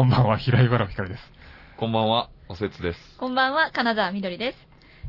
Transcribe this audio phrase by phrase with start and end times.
[0.00, 1.22] こんばんは、平井原ひかるです。
[1.76, 3.18] こんばんは、おせつです。
[3.18, 4.58] こんばんは、金沢みどりです。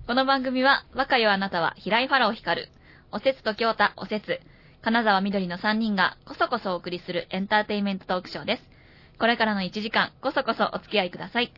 [0.05, 2.69] この番組は、若よあなたは平井ファラオ光る、
[3.13, 4.41] おせつと京太おせつ、
[4.81, 8.63] 金沢みどりの3人がこそこそお送りするエンターテインメントトークショーです。
[9.17, 11.53] これからの1時間、こそこそお付き合いください。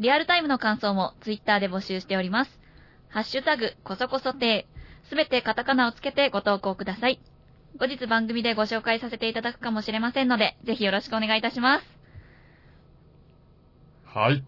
[0.00, 2.60] リアルタイムの感想もツイッターで募集しております。
[3.10, 4.66] ハッシュタグ、こそこそ亭、
[5.08, 7.20] すべてカタカナをつけてご投稿ください。
[7.78, 11.95] 後日番組でご紹介させていただくかもしれませんので、ぜひよろしくお願いいたします。
[14.16, 14.42] はい。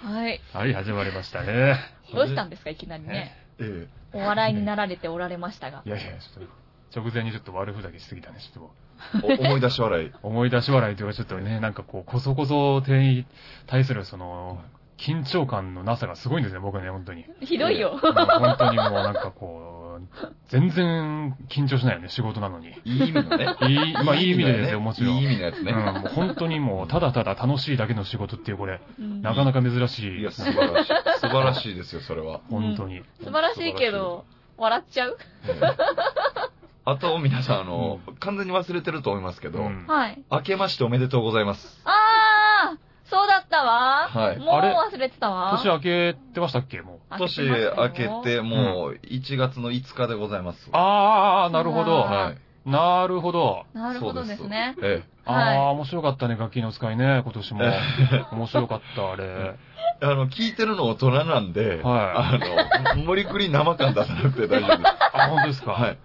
[0.00, 0.40] はい。
[0.52, 1.76] はい、始まりましたね。
[2.14, 3.32] どうしたんですか、いきなりね。
[3.58, 5.90] えお笑いになられておられましたがい。
[5.90, 6.46] やいや、ちょっ
[6.92, 8.70] と、直前にちょっと悪ふざけしすぎたね、ちょ
[9.16, 9.28] っと。
[9.28, 10.12] えお 思い出し笑い。
[10.22, 13.26] 思い出し笑いというか、ちょっとね、なんかこう、こそこそ手に
[13.66, 14.62] 対するその、
[14.98, 17.24] 緊張感のなさがすごいんですね、僕ね、本当に。
[17.40, 17.94] ひどいよ。
[17.94, 19.77] もう本当にもうなんかこう、
[20.48, 22.68] 全然緊張しないよね、仕事なのに。
[22.84, 23.56] いい意味のね。
[23.68, 25.16] いい、まあいい意味でですよ、ねもちろん。
[25.16, 25.72] いい意味のやつね。
[25.72, 30.20] うん、もう本当にもう、ただただ楽しいだけの仕事っていう、これ、うんなかなか珍しい。
[30.20, 30.92] いや、素晴らしい。
[31.20, 32.40] 素晴らしいですよ、それは。
[32.50, 33.02] 本当に。
[33.22, 34.24] 素晴らしいけど、
[34.56, 35.60] 笑っちゃうええ
[36.84, 40.22] あと、皆さん、あの、完全に忘れてると思いますけど、うんはい。
[40.30, 41.82] 明けましておめでとうございます。
[41.84, 42.37] あー
[43.10, 44.08] そうだったわ。
[44.08, 44.74] はいもうあれ？
[44.74, 45.50] 忘れてたわ。
[45.56, 47.18] 年明けてましたっけ、もう。
[47.18, 50.68] 年明けてもう、1月の5日でございます。
[50.72, 52.06] ああ、なるほど。
[52.06, 52.38] あはい。
[52.68, 53.64] なるほど。
[53.72, 54.74] なるほどですね。
[54.78, 55.04] そうです。
[55.04, 55.34] えああ、
[55.66, 57.64] は面白かったね、楽器の使いね、今年も。
[57.64, 57.80] え
[58.32, 59.24] 面白かった、あれ。
[59.24, 59.56] え。
[60.00, 64.90] あの、聞いてるの大人なんで、はあの、無理くり生感出さなくて大丈夫です。
[65.14, 65.72] あ、本当ですか？
[65.72, 65.98] はい。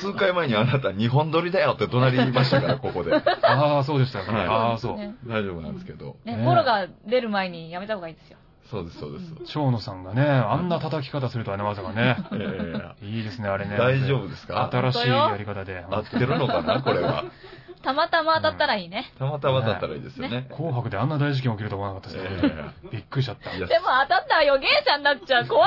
[0.00, 3.14] 数回前にあなた日本撮りだよって怒鳴りましたから、 ここで。
[3.14, 4.38] ああ、そうでしたね。
[4.38, 4.96] はいああ、そう。
[4.96, 6.16] ね大丈夫なんですけど。
[6.24, 8.38] ね、ねボロが出る前にやめた方がいいですよ。
[8.70, 9.52] そうです、そうです。
[9.54, 12.16] 長野さんがね、あんな叩き方するとはね、まさかね。
[12.32, 13.76] えいいですね、あれね。
[13.78, 14.68] 大丈夫ですか？
[14.70, 15.84] 新しいやり方で。
[15.90, 17.24] 合ってるのかなこれは。
[17.82, 19.12] たまたま当たったらいいね。
[19.18, 20.48] たまたまだったらいいですよね。
[20.50, 22.52] 紅白であんな大事件起きると思わなかったですね。
[22.90, 23.50] びっくりしちゃった。
[23.50, 25.46] でも当たったら予言者になっちゃう。
[25.46, 25.66] 怖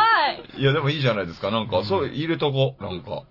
[0.57, 0.61] い。
[0.61, 1.51] いや、でもいいじゃないですか。
[1.51, 2.83] なんか、そう、入れとこう。
[2.83, 3.23] なんか。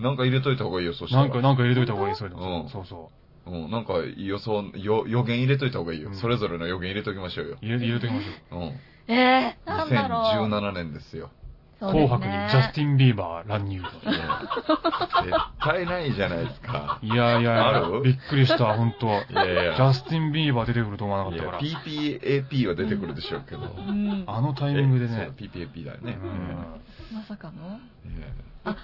[0.00, 1.22] なんか入れといた方がいいよ、そしたら。
[1.22, 2.64] なんか、なんか入れといた方がいい、そういううの。
[2.64, 3.10] んそうそ
[3.46, 6.08] うん、なんか予想、よ予言入れといた方がいいよ。
[6.08, 7.64] うんそれぞれの予言入れときましょうよう。。
[7.64, 8.60] 入れ、入れときましょう。
[8.60, 9.12] うん。
[9.12, 10.48] えー、なんだろう。
[10.48, 11.30] 2017年ですよ。
[11.78, 13.90] そうです紅白にジャスティン・ビーバー乱入と。
[13.90, 14.10] 絶
[15.60, 16.98] 対ないじゃないですか。
[17.02, 18.00] いやいやある？
[18.02, 21.62] びっくりした、本当いやいやジャスティン・ビーバー出てくると思わなかいやったから。
[21.62, 23.60] PPAP は出てくるでしょうけど。
[23.60, 24.24] うん。
[24.26, 25.30] あのタイミングでえそうね。
[25.36, 26.16] PPAP だよね。
[27.12, 27.78] まさかの？
[28.64, 28.74] え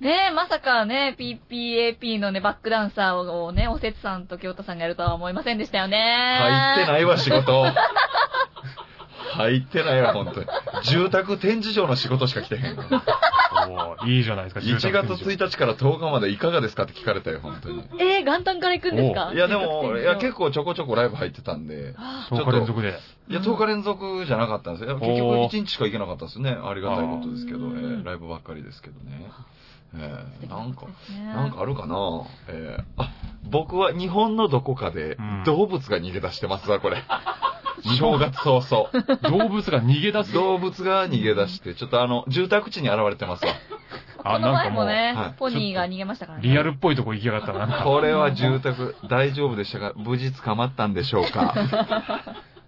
[0.00, 6.38] ねえ、まさかね、PPAP のね、バックダンサーをね、おせつさんと京都さんがやるとは思いませんでしたよね。
[6.76, 7.64] 入ってないわ、仕事。
[9.34, 10.46] 入ってないわ、本当に。
[10.84, 12.84] 住宅展示場の仕事しか来てへんわ。
[14.00, 15.24] おーいいじゃないですか、1月日。
[15.24, 17.82] 1日から10日までいかがですかって聞かれたよ、本当に。
[17.98, 19.32] えー、元旦から行くんですか？
[19.34, 20.44] いや、でも、いや、結構。
[20.46, 22.96] 構ちょこちょこライブ入ってたんで、あ10日連続で。
[23.28, 24.94] いや、10日連続じゃなかったんですよ。
[25.00, 26.56] 結局1日しか行けなかったですね。
[26.64, 29.26] ありがたいことですけど、えーライブばっかりですけどね。
[29.94, 30.86] えーなんか、
[31.24, 33.10] ななんかあるかなえーあ、
[33.44, 37.02] 僕は日本のどこかでうん動物が逃げ出してますわ、これ。
[37.98, 38.90] 正月早々。
[39.38, 40.32] 動物が逃げ出す。
[40.34, 43.52] 動物が逃げ出して、ちょっとあの、住宅地に現れてますわ。
[44.24, 46.48] あ、なんかもう、ね、はいポニーが逃げましたからね。
[46.48, 47.82] リアルっぽいとこ行きやがったな。
[47.86, 49.92] これは住宅、大丈夫でしたか？
[49.96, 51.54] 無事捕まったんでしょうか？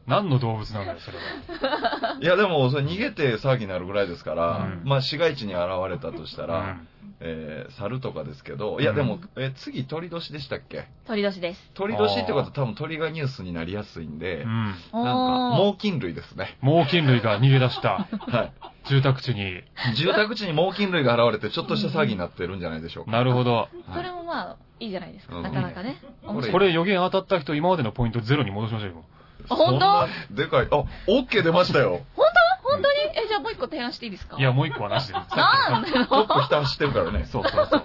[0.07, 2.17] 何の動物なんだよ、それは。
[2.21, 6.89] いや、でも、それ逃げて騒ぎになるぐらいですから、うんまあ、市街地に現れたとしたら、うん
[7.21, 10.87] えー猿とかですけど、いや、うんでも、えー次、鳥年でしたっけ？
[11.07, 11.71] 鳥年です。
[11.75, 14.65] 鳥年ってことは多分鳥がニュースになりやすいんで、うん。
[14.65, 16.57] なんか、おー猛禽類ですね。
[16.61, 18.51] 猛禽類が逃げ出した は
[18.87, 19.43] 住宅地に。
[19.93, 19.95] い。
[19.97, 23.11] 住宅地に猛禽類が現れて、ちょっとした騒ぎになってるんじゃないでしょうか。
[23.11, 23.55] なるほど。
[23.55, 25.37] はいそれもまあ、いいじゃないですか。
[25.37, 25.97] うんなかなかね。
[26.27, 29.05] これこれ予言当たった人、今までのポイントゼロに戻しましょうよ。
[29.51, 29.71] あ本当？
[29.73, 30.69] そんなでかい。
[30.71, 32.01] あ、OK 出ましたよ。
[33.15, 34.37] え、じゃあもう一個提案していいですか？
[34.39, 35.15] いや、もう一個はなしで。
[35.37, 36.07] なんだよ。
[36.07, 37.25] トップ下走ってるからね。
[37.27, 37.83] そうそうそう。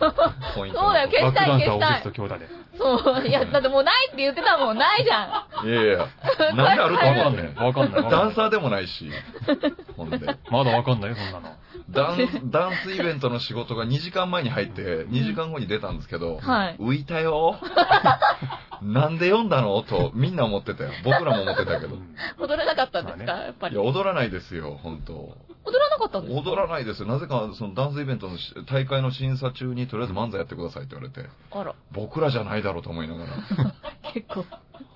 [0.56, 0.80] ポイント。
[0.80, 2.48] そうだよ消したいフィスと京太で。
[2.78, 3.28] そう。
[3.28, 4.78] いや、だってもうないって言ってたもん。
[4.78, 5.68] ないじゃん。
[5.68, 6.08] いやいや、
[6.54, 7.06] なんであるか。
[7.06, 7.54] わかんない。
[7.56, 9.10] わかんないダンサーでもないし。
[9.98, 10.18] ほんで。
[10.50, 11.56] まだわかんないよ、そんなの。
[11.90, 17.60] ダンダンスイベントの仕事が2時間前に入って、2時間後に出たんですけど、はい浮いたよ。
[18.82, 19.82] なんで読んだの？
[19.84, 20.92] とみんな思ってたよ。
[21.04, 21.98] 僕らも思ってたけど。
[22.40, 23.26] 踊れなかったんですか？
[23.26, 23.76] まあやっぱり。
[23.76, 25.38] いや、踊らないですよ、本当踊
[25.80, 26.50] らなかったんですか？
[26.52, 27.08] 踊らないですよ。
[27.08, 31.74] なぜか、そのダンスイベントのし大会の審査中に、とりあえず漫才やってくださいって言われて、あら。
[31.92, 33.32] 僕らじゃないだろうと思いながら。
[34.14, 34.46] 結構。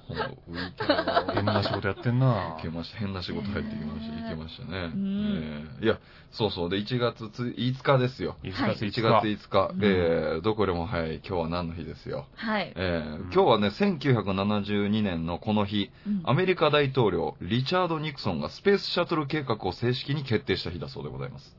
[1.33, 2.97] 変な仕事やってんな行けました。
[2.99, 4.15] 変な仕事入ってきました。
[4.15, 4.87] ね行けましたね。
[4.87, 5.99] んええいや、
[6.31, 6.69] そうそう。
[6.69, 8.35] で、1月つ5日ですよ。
[8.43, 9.47] 1はい月1 5月日。
[9.47, 9.73] 5日。
[9.73, 11.15] うんええどこよりも早い。
[11.17, 12.25] 今日は何の日ですよ。
[12.35, 12.73] はい。
[12.75, 21.55] ええうん今日はね、1972年のこの日、うんアメリカ大統領、リチャード・ニクソンがスペースシャトル計画を正式に決定した日だそうでございます。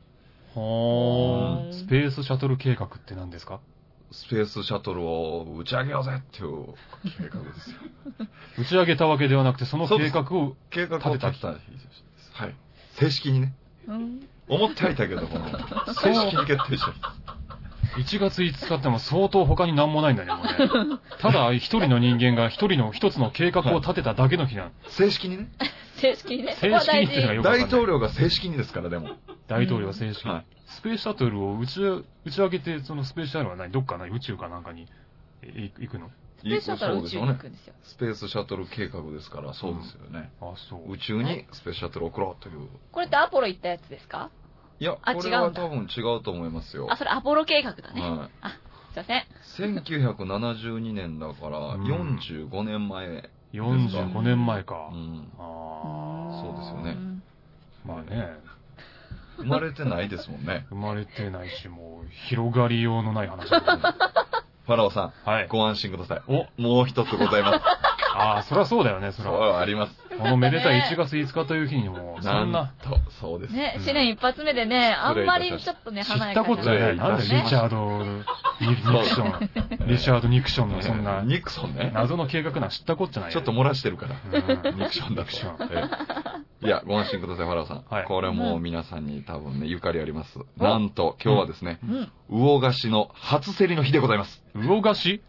[0.54, 1.66] ほー。
[1.66, 3.60] うんスペースシャトル計画って何ですか？
[4.12, 6.74] スペースシャトルを打ち上げようぜっていう
[7.04, 7.76] 計画ですよ。
[8.58, 11.78] 打ち上げたわけではなくて、その計画を、計画を立てた日で
[12.18, 12.32] す。
[12.32, 12.54] はい。
[12.94, 13.54] 正式にね。
[13.86, 14.20] うん
[14.50, 15.28] 思ってはいたけども、
[16.02, 17.00] 正式に決定した日。
[17.96, 20.98] 1月5日ってもう相当他に何もないんだね、もうね。
[21.18, 24.70] ただ一人の人間が一人の一つの計画を立てただけの日なの。
[24.88, 25.48] 正式にね。
[25.96, 26.54] 正式にね。
[26.54, 27.70] 正式にっていうのがよくわかんない。
[27.70, 29.10] 大統領が正式にですから、でも。
[29.50, 30.30] 大統領は正式に。
[30.30, 33.72] はいスペースシャトルを打ち打ち上げて、そのスペースシャトルは何？
[33.72, 34.10] どっかない？
[34.10, 34.82] 宇宙かなんかに？
[35.42, 36.10] い行くの？
[36.38, 37.74] スペースシャトル宇宙に行くんですよ。
[37.82, 40.30] スペースシャトル計画ですから、そうですよね。
[40.40, 40.92] あ、そう。
[40.92, 42.68] 宇宙にスペースシャトルを送ろうという。
[42.92, 44.30] これってアポロ行ったやつですか？
[44.78, 46.86] いや、あこれ違う多分違うと思いますよ。
[46.88, 48.00] あ、それアポロ計画だね。
[48.00, 48.30] は
[48.92, 49.18] すいません。
[49.18, 49.24] い。
[49.82, 51.82] 1972年だから、うん
[52.20, 53.28] 45年前。
[53.52, 54.90] 45年前か。
[54.92, 55.28] うん。
[55.36, 57.22] あそうですよねん
[57.84, 57.88] あ。
[57.88, 58.38] まあね。
[59.40, 60.66] 生まれてないですもんね。
[60.70, 63.82] 生まれてないし、もう、広がりようのない話だね。
[64.66, 65.48] ファラオさん、はい。
[65.48, 66.22] ご安心ください。
[66.28, 67.64] お、もう一つございます。
[68.14, 69.58] ああ、そりゃそうだよね、そそうりゃ。
[69.58, 70.00] あります。
[70.18, 73.54] このめでたい1月5日という日にも、そんな、と、そうです。
[73.54, 76.96] ねう、ん新年一発目でね、あんまりちょっとね、知華やかったことない。
[76.96, 78.04] なんでリチャード、
[78.60, 81.90] ニニクション、リチャード・ニクションのそんな、ニクソンね。
[81.94, 84.16] 謎の計画なん知ったこっちゃないよちょっと漏らしてるから。
[84.32, 85.68] うんニクションだとニクション。
[85.72, 85.88] え
[86.62, 87.84] えいや、ご安心ください、ファラオさん。
[87.88, 90.38] はいこれもう皆さんに多分ね、ゆかりあります。
[90.58, 92.12] なんと、今日はですね、うん。
[92.28, 94.42] 魚菓子の初競りの日でございます。
[94.54, 95.22] 魚菓子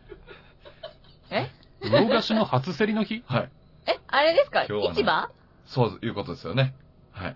[1.32, 1.50] え？
[1.82, 3.24] 魚菓子の初競りの日？
[3.26, 3.50] はい。
[3.88, 4.66] え、あれですか？
[4.66, 5.30] 今日はね市場？
[5.66, 6.74] そういうことですよね。
[7.12, 7.36] はい。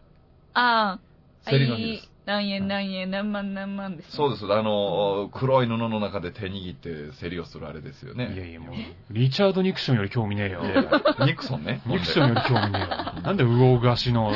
[0.54, 1.00] あ
[1.46, 1.50] あ。
[1.50, 2.12] 競りの日です。
[2.26, 4.12] 何円何円何万何万ですね。
[4.16, 4.46] そうです。
[4.52, 8.34] あの、黒い布の中で手握って競りをするあれですよね。
[8.34, 8.76] いやいや、もう、
[9.12, 10.64] リチャード・ニクションより興味ねえよ
[11.20, 11.84] ニクソンね。
[11.86, 13.22] ニクションより興味ねえよ。
[13.22, 14.32] なんで魚菓子の、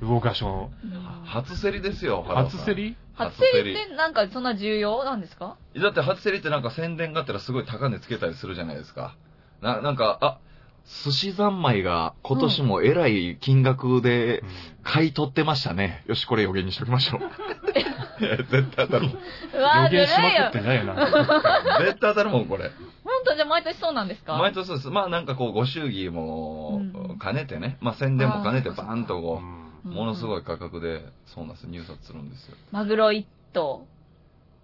[0.00, 2.96] 魚菓子の、うん初競りですよ、初競り？
[3.26, 5.56] 初競りってなんかそんな重要なんですか？
[5.80, 9.14] だって初競りってなんか宣伝があったらすごい高値つけたりするじゃないですか。
[9.60, 10.38] な、なんか、あ、
[11.04, 14.42] 寿司三昧が今年もえらい金額で
[14.82, 16.02] 買い取ってましたね。
[16.06, 17.20] よし、これ予言にしときましょう。
[18.50, 19.12] 絶対当たるもん。
[19.84, 20.60] 予言しまくって。
[20.62, 20.94] ないよな。
[21.06, 22.70] 絶対当たるもん、これ。
[23.04, 24.36] ほんとじゃあ毎年そうなんですか？
[24.38, 24.88] 毎年そうです。
[24.88, 32.56] まあなんかこう、ご祝儀もうん兼ねてね、まあ宣伝も兼ねてバーンとこうんう、ものすごい価格で、そうなんです、入札するんですよ。
[32.70, 33.86] マグロ一頭。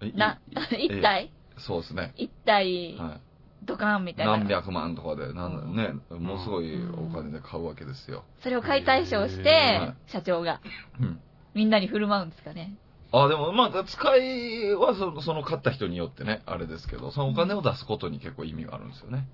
[0.01, 0.39] いな、
[0.77, 1.31] い 一体？
[1.57, 2.13] そうですね。
[2.17, 3.21] 一体、はい。
[3.65, 4.37] ドカンみたいな。
[4.37, 8.23] 何百万とかで、なんね、ものすごいお金で買うわけですよ。
[8.41, 10.61] それを解体ショーしへてー、社長が
[10.99, 11.19] うん。
[11.55, 12.75] みんなに振る舞うんですかね。
[13.11, 19.27] あ、でも、まあ、使いはその、その買った人によってね、あれですけど、そのお金を出すことに結構意味があるんですよね。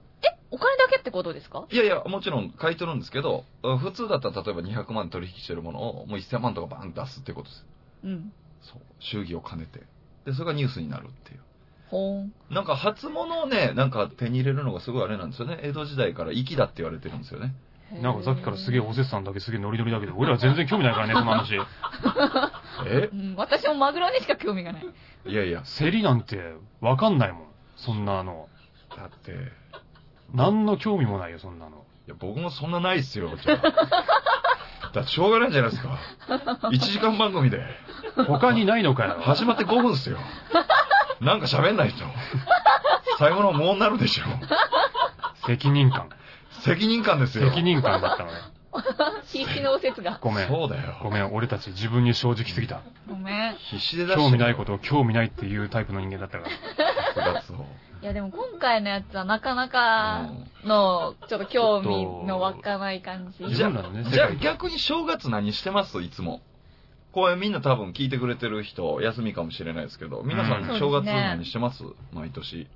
[0.52, 1.66] お金だけってことですか？
[1.72, 3.44] いやいや、もちろん買い取るんですけど、
[3.80, 7.66] 普通だったら例えば200万取引してるものをもう1000万とかバン出すってことです。
[8.04, 8.34] うん。
[8.62, 8.82] そう。
[9.00, 9.82] 祝儀を兼ねて。
[10.26, 11.40] で、それがニュースになるっていう。
[11.90, 12.34] ほーん。
[12.52, 15.60] なんか初物をね、なんか手に入れるのがすごいあれなんですよね。
[15.64, 17.54] 江戸時代から粋だって言われてるんですよね。
[18.02, 21.54] なんかさっきからすげえおせつさんだけすげえノリノリだけど、俺ら全然興味ないからね、 その話。
[22.88, 23.10] え？
[23.12, 24.86] うん、私もマグロにしか興味がない。
[25.28, 27.42] いやいや、競りなんてわかんないもん。
[27.78, 28.48] そんなの。
[28.96, 29.36] だって、い
[30.34, 31.84] 何の興味もないよ、そんなの。
[32.08, 33.58] や、僕もそんなないっすよ、じゃあ。
[34.94, 35.98] だってしょうがないじゃないですか。
[36.28, 37.64] 1時間番組で。
[38.28, 39.18] 他にないのかよ。
[39.22, 40.20] 始まって5分っすよ。
[41.20, 42.06] なんか喋んないと。
[43.18, 44.24] 最後の無音になるでしょ。
[45.48, 46.10] 責任感。
[46.62, 47.50] 責任感ですよ。
[47.50, 48.38] 責任感だったのね。
[49.26, 50.20] 必死のお説が。
[50.22, 50.48] ごめん。
[50.48, 50.96] そうだよ。
[51.02, 52.82] ごめん、俺たち自分に正直すぎた。
[53.08, 53.56] ごめん。
[53.56, 56.50] 必死で出して興味ないことを興味ないっていうタイプの人間だったか
[57.24, 57.34] ら。
[57.34, 57.42] と。
[57.42, 57.66] 月を。
[58.04, 60.30] いやでも今回のやつはなかなか
[60.66, 63.56] の、ちょっと興味の湧かない感じ。
[63.56, 66.02] じゃあ逆に正月何してます？
[66.02, 66.42] いつも。
[67.14, 71.82] これみんな多分聞いてくれてる人、休みかもしれないですけど、皆さうんん正月何してます？
[72.12, 72.68] 毎年。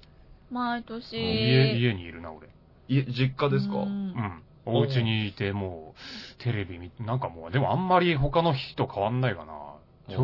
[0.49, 1.17] 毎年。
[1.17, 2.47] 家、家にいるな、俺。
[2.87, 3.79] い実家ですか？
[3.79, 4.43] うんうん。
[4.65, 5.93] お家にいて、も
[6.39, 9.53] う、テレビ見、なんかもう、でもあんまり他の日と変わんないかな。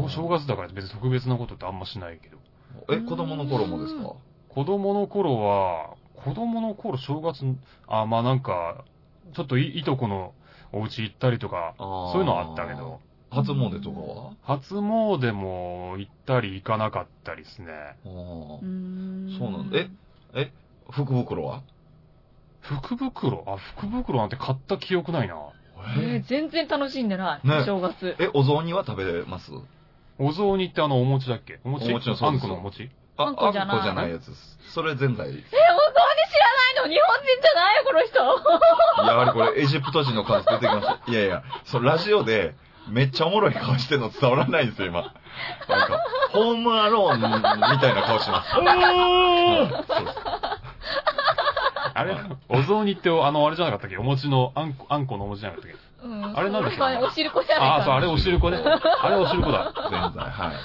[0.08, 2.38] 正月だから別に特別なことってあんましないけど。
[2.90, 4.14] え、子供の頃もですか？
[4.54, 7.44] 子供の頃は、子供の頃正月、
[7.88, 8.84] あ、まあなんか、
[9.36, 10.34] ちょっといいとこの
[10.72, 13.00] お家行ったりとか、そういうのはあったけど、
[13.32, 14.34] 初詣とかは？
[14.44, 17.68] 初詣も行ったり行かなかったりですね。
[18.06, 19.80] あそうなんだ。
[19.80, 19.90] え
[20.36, 20.52] え、
[20.92, 21.64] 福袋は？
[22.62, 23.44] 福袋？
[23.48, 25.36] あ、福袋なんて買った記憶ないな。
[25.98, 26.30] えー。
[26.30, 27.48] 全然楽しんでない。
[27.48, 27.58] ね。
[27.62, 28.16] お正月。
[28.20, 29.52] え、お雑煮は食べれます？
[30.20, 31.60] お雑煮ってあの、お餅だっけ？
[31.66, 31.90] お餅？
[31.90, 32.92] お餅のそうあんですこのお餅？
[33.18, 33.78] あ、あんこじゃない？
[33.78, 34.58] あんこじゃないやつです。
[34.74, 35.28] それぜんざい。
[35.28, 36.94] え、本当に知らないの？
[36.94, 37.76] 日本人じゃない？
[37.78, 38.20] よ、この人。
[39.08, 41.00] やはりこれエジプト人の数出てきました。
[41.12, 42.56] いやいや、そう、ラジオで
[42.88, 45.02] めっちゃおもろい顔してるの伝わらないんですよ、今。
[45.02, 46.00] なんか、
[46.32, 48.52] ホームアローンみたいな顔してます。
[48.58, 48.68] はい
[49.88, 50.18] そうです
[51.96, 52.18] あれ、
[52.50, 53.98] お雑煮って、あの、あれじゃなかったっけ？
[53.98, 55.78] お餅の、あんこ、あんこのお餅じゃなかったっけ？
[56.08, 56.38] うん。
[56.38, 56.78] あれなんだっけ？
[56.78, 58.58] それはおしるこじゃないかああ、そう、あれおしるこね。
[58.58, 59.72] あれおしるこだ。
[59.74, 60.56] ぜんざい、はい。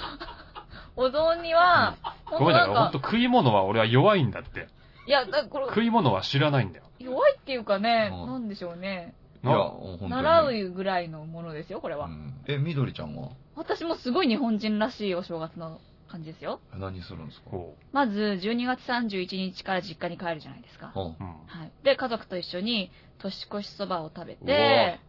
[0.99, 1.95] お雑煮は、
[2.29, 4.67] ごめんなさい、ほんと食い物は俺は弱いんだって。
[5.07, 6.83] いや、だこれ、食い物は知らないんだよ。
[6.99, 9.13] 弱いっていうかね、うんなんでしょうね。
[9.41, 10.17] いや、な本当にね。
[10.17, 12.07] 習うぐらいのものですよ、これは。
[12.07, 13.29] うんえ、みどりちゃんは？
[13.55, 15.79] 私もすごい日本人らしいお正月の
[16.09, 16.59] 感じですよ。
[16.73, 17.49] 何するんですか？
[17.49, 20.91] こまず、12月31日から実家に帰るじゃないですか。
[20.93, 21.03] うん。
[21.03, 21.13] は
[21.63, 21.71] い。
[21.83, 24.99] で、家族と一緒に年越しそばを食べて。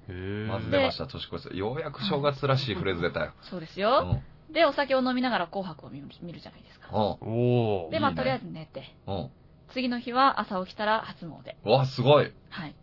[0.49, 1.59] まず出ました、年越し。
[1.59, 3.33] ようやく正月らしいフレーズ出たよ。
[3.43, 4.21] そうですうよ。
[4.51, 4.53] ん。
[4.53, 6.89] で、お酒を飲みながら紅白を見る見るじゃないですか。
[6.93, 7.03] うん。
[7.03, 7.91] おー。
[7.91, 9.31] で、まあ、いいねとりあえず寝て、うん。
[9.73, 11.31] 次の日は朝起きたら初詣。
[11.65, 12.33] うわ、すごい。
[12.51, 12.75] はい。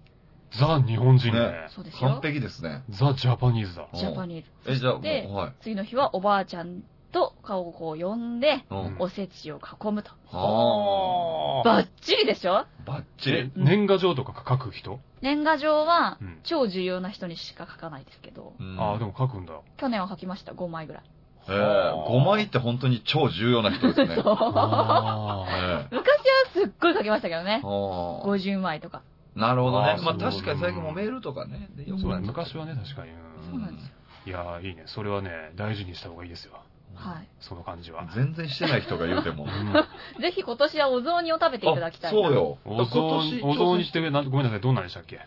[0.57, 1.67] ザ・日本人ねね。
[1.75, 2.21] そうですよ完。
[2.21, 2.83] 璧ですね。
[2.89, 3.88] ザ・ジャパニーズだ。
[3.91, 4.71] うんジャパニーズ。
[4.71, 5.53] え、じゃあ、もでう、はい。
[5.62, 8.77] 次の日はおばあちゃんと顔をこう呼んで、うん。
[8.79, 10.12] うんおせちを囲むと。
[10.29, 12.67] はバッチリでしょあ。
[12.86, 13.38] バッチリ。
[13.39, 15.00] え年賀状とか書く人？
[15.21, 19.53] 年賀状はうん超重要な人にしか書かないですけど、うんああ、でも書くんだ。
[19.77, 21.03] 去年は書きました、5枚ぐらい。
[21.50, 24.16] えー、5枚って本当に超重要な人ですね。
[24.22, 26.13] そうあえ昔は
[26.54, 27.68] すっごい書きましたけどねー。
[27.68, 29.01] あー50枚とか。
[29.36, 31.70] なるほどねまあ確かに最近もメールとかね。
[32.00, 33.12] そうだね、昔はね、確かに。
[33.12, 33.18] うん
[33.51, 33.94] そうなんですよ。
[34.25, 34.84] いやー、いいね。
[34.88, 36.54] それはね、大事にした方がいいですよ。
[36.96, 37.27] はい。
[37.39, 38.08] その感じは。
[38.13, 39.46] 全然してない人が言うても。
[39.48, 42.22] うんぜひ今年はお雑煮を食べていただきたいな。
[42.22, 42.34] そう。
[42.34, 42.58] よ。
[42.66, 45.22] お雑煮、お雑煮して、なごめんなさい、どんなんでしたっけ？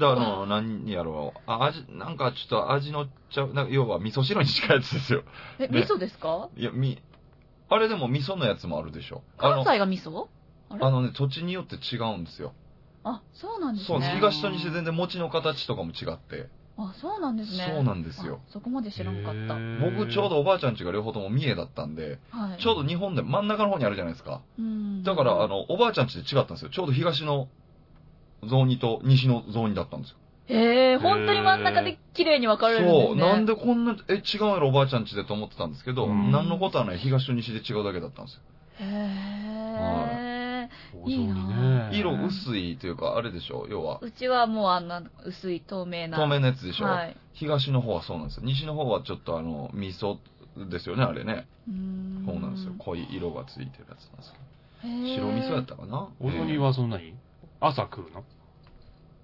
[0.00, 1.40] だからあの、何やろう。
[1.46, 5.22] あ、味、なんかちょっと味のっちゃう、なんか要は味噌汁に近いやつですよ。
[5.58, 6.48] え、ね味噌ですか？
[6.56, 7.00] いや、み、
[7.68, 9.22] あれでも味噌のやつもあるでしょ。
[9.38, 10.28] あの、関西が味噌？
[10.70, 10.84] あれ？
[10.84, 12.54] あのね、土地によって違うんですよ。
[13.04, 14.10] あ、そうなんですそう、ね。
[14.14, 16.48] 東と西全然餅の形とかも違って。
[16.78, 17.64] あ、そうなんですね。
[17.66, 19.54] そうなんですよあそこまで知らんかった。
[19.82, 22.62] 僕ちょうどおばあちゃん家が両方とも三重だったんで、はい。
[22.62, 24.40] ちょうど日本で真ん中の方にあるじゃないですか。
[24.58, 25.02] うん。
[25.02, 26.70] だから、あ、の、おばあちゃん家で違ったんですよ。
[26.70, 27.48] ちょうど東の
[28.48, 30.16] 雑煮と西の雑煮だったんですよ。
[30.48, 33.06] へえ、本当に真ん中で綺麗に分かれるんですね。
[33.06, 38.40] そう、なんでこんな、え、違うんやろおばあちゃん家でと思ってたんですけど、うん何のことはない東と西で違うだけだったんですよ。
[38.80, 40.68] へえ。
[40.96, 41.96] お雑煮いいなね。
[41.96, 46.18] 色薄いというか、あれでしょ要は、うちはもうあんな薄い透明な。
[46.18, 47.16] 透明なやつでしょ、はい。
[47.34, 48.42] 東の方はそうなんですよ。
[48.44, 50.18] 西の方はちょっとあの、味噌
[50.68, 51.46] ですよね、あれね。
[51.68, 52.72] うーんそうなんですよ。
[52.78, 54.34] 濃い色がついてるやつなんですよ。
[54.82, 57.14] へー白味噌やったかなお雑煮はそんなに？
[57.60, 58.24] 朝食うの？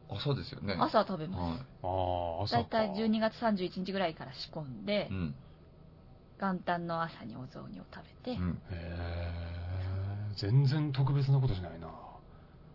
[0.09, 0.77] 朝ですよね。
[0.79, 1.85] 朝食べます。
[1.85, 2.69] はああ、朝か。
[2.71, 5.15] だいたい12月31日ぐらいから仕込んでい。
[5.15, 5.35] う、ん。
[6.39, 8.51] 元旦の朝にお雑煮を食べて、うん。
[8.51, 11.89] へえ、全然特別なことしないな。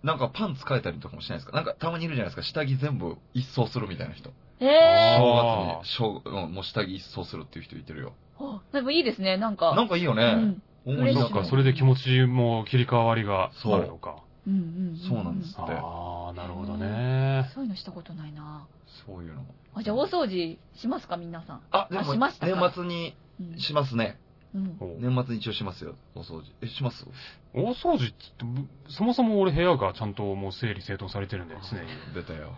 [0.04, 1.54] なんかパン使えたりとかもしないですか？
[1.56, 2.62] なんかたまにいるじゃないですか。
[2.62, 4.30] 下着全部一掃するみたいな人。
[4.60, 5.16] へえ。
[5.16, 8.14] 正月に、正うんもう下着一掃するっていう人いてるよ。
[8.40, 9.76] あでもいいですね、なんか。
[9.76, 10.24] なんかいいよね。
[10.24, 10.64] うん。
[10.84, 14.24] 思い嬉しいなんかそれで気持ちも切り替わりがあるのか。
[14.48, 14.58] うんう
[14.94, 14.98] ん。
[15.08, 17.50] そうなんですってああ、なるほどね。
[17.54, 18.66] そういうのしたことないな。
[19.06, 19.46] そういうの。
[19.76, 21.62] あ、じゃあ大掃除しますか、皆さん。
[21.72, 23.60] あ、であもしましたか年末にうん。
[23.60, 24.18] しますね。
[24.54, 24.78] うん。
[24.80, 25.96] お年末に一応しますよ。
[26.16, 26.44] お掃除。
[26.62, 27.06] え、します？
[27.54, 31.88] 大掃除って言って、そもそも俺部屋がちゃんともう整理整頓されてるんで、常に。
[32.14, 32.54] 出たよ。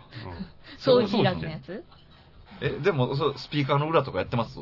[0.78, 1.84] 掃除いらずのやつ？
[2.60, 4.58] え、でも、そう、スピーカーの裏とかやってます？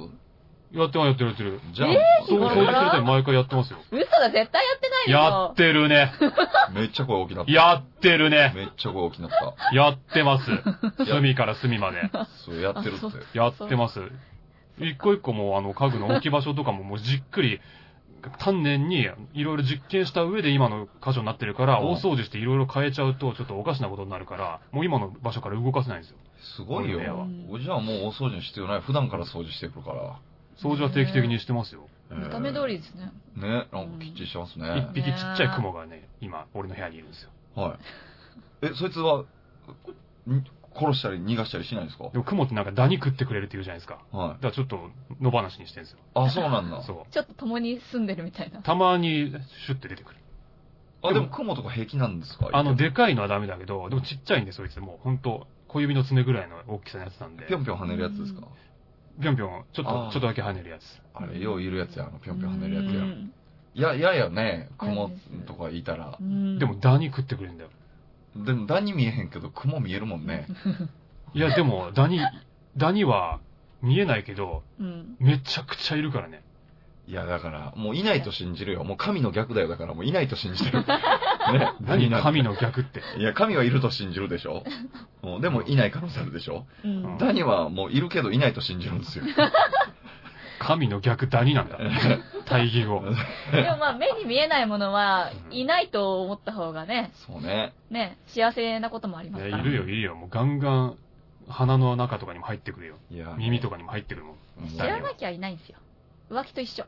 [0.72, 1.60] やってます、やってる、やってる。
[1.74, 3.78] じゃあ、えそう、掃除するため毎回やってますよ。
[3.90, 5.18] 嘘だ、絶対やってないでしょ。
[5.18, 6.12] やってるね。
[6.74, 7.52] めっちゃ声大きなった。
[7.52, 8.52] やってるね。
[8.54, 9.76] めっちゃ声大きなった。
[9.76, 10.50] やってます。
[11.04, 12.10] 隅から隅まで。
[12.46, 14.00] そう、やってるってやってます。
[14.78, 17.60] 一個一個もうあの家具の置き場所とかももうじっくり、
[18.38, 26.16] 丹念にいろいろ実験した上で今の箇所になってるから、うん大掃除していろいろ変えちゃうとちょっとおかしなことになるから、もう今の場所から動かせないんですよ。
[26.56, 28.80] すごいよじゃあもう大掃除の必要ない。
[28.80, 30.18] 普段から掃除してくるから。
[30.62, 31.88] 掃除は定期的にしてますよ。
[32.10, 33.10] 見た目通りですね。
[33.36, 34.88] ね、なんかきっちりしてます一ね。
[34.94, 37.30] 匹ちっちゃい雲がね、今、俺の部屋にいるんですよ。
[37.54, 37.76] は
[38.62, 38.66] い。
[38.66, 39.26] え、そいつは、ん
[40.74, 42.08] 殺したり逃がしたりしないんですか？
[42.10, 44.00] でも雲ってなんかダニ食ってくれるって言うじゃないですか。
[44.10, 44.34] はいだ。
[44.36, 44.90] からちょっと
[45.20, 45.98] 野放しにしてるんですよ。
[46.14, 46.82] あ、そうなんだ。
[46.82, 48.62] そちょっと共に住んでるみたいなう。。
[48.62, 49.30] たまに
[49.66, 50.16] シュッて出てくる。
[51.02, 52.48] あ、でも雲とか平気なんですか？
[52.52, 57.46] あの、でかいのはダメだけど、でもちっちゃいんで、そいつもう、ほんと、小指の爪ぐらいの大きさのやつなんで。
[57.46, 58.46] ぴょんぴょん跳ねるやつですか？
[59.20, 61.00] ぴょんぴょん、ちょっと、ちょっとだけ跳ねるやつ。
[61.14, 63.02] あれ、よういるやつや、あの、ぴょんぴょん跳ねるやつや。
[63.02, 63.32] うん
[63.74, 65.10] いや、嫌やね、雲
[65.46, 66.22] とかいたらう。
[66.22, 67.70] んでも、ダニ食ってくれるんだよ。
[68.36, 70.46] でも、ダニ見えへんけど、雲見えるもんね。
[71.34, 72.20] いや、でも、ダニ、
[72.76, 73.40] ダニは
[73.80, 75.16] 見えないけど、うん。
[75.18, 76.42] めちゃくちゃいるからね。
[77.12, 78.84] いや、だから、もういないと信じるよ。
[78.84, 79.68] もう神の逆だよ。
[79.68, 80.78] だからもういないと信じてる。
[81.52, 81.72] ね。
[81.82, 83.02] 何神の逆って？
[83.18, 84.64] いや、神はいると信じるでしょ。
[85.22, 86.64] うんでもいない可能性あるでしょ。
[86.82, 87.18] うん。
[87.18, 89.24] ダニはもういるけどいないと信じるんですよ。
[90.58, 91.76] 神の逆ダニなんだ。
[92.46, 93.02] 対義語。
[93.52, 97.74] でもまあ、目に見えないものはう、んいないと思った方がね、そうね。
[97.90, 99.62] ね、幸せなこともありますから。
[99.62, 100.14] いるよ、いるよ。
[100.14, 100.96] もうガンガン、
[101.48, 102.94] 鼻の中とかにも入ってくるよ。
[103.10, 105.76] いや、耳とかにも入ってくるもん知らなきゃいないんですよ。
[106.30, 106.86] 浮気と一緒。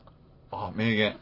[0.67, 1.17] あ、名言。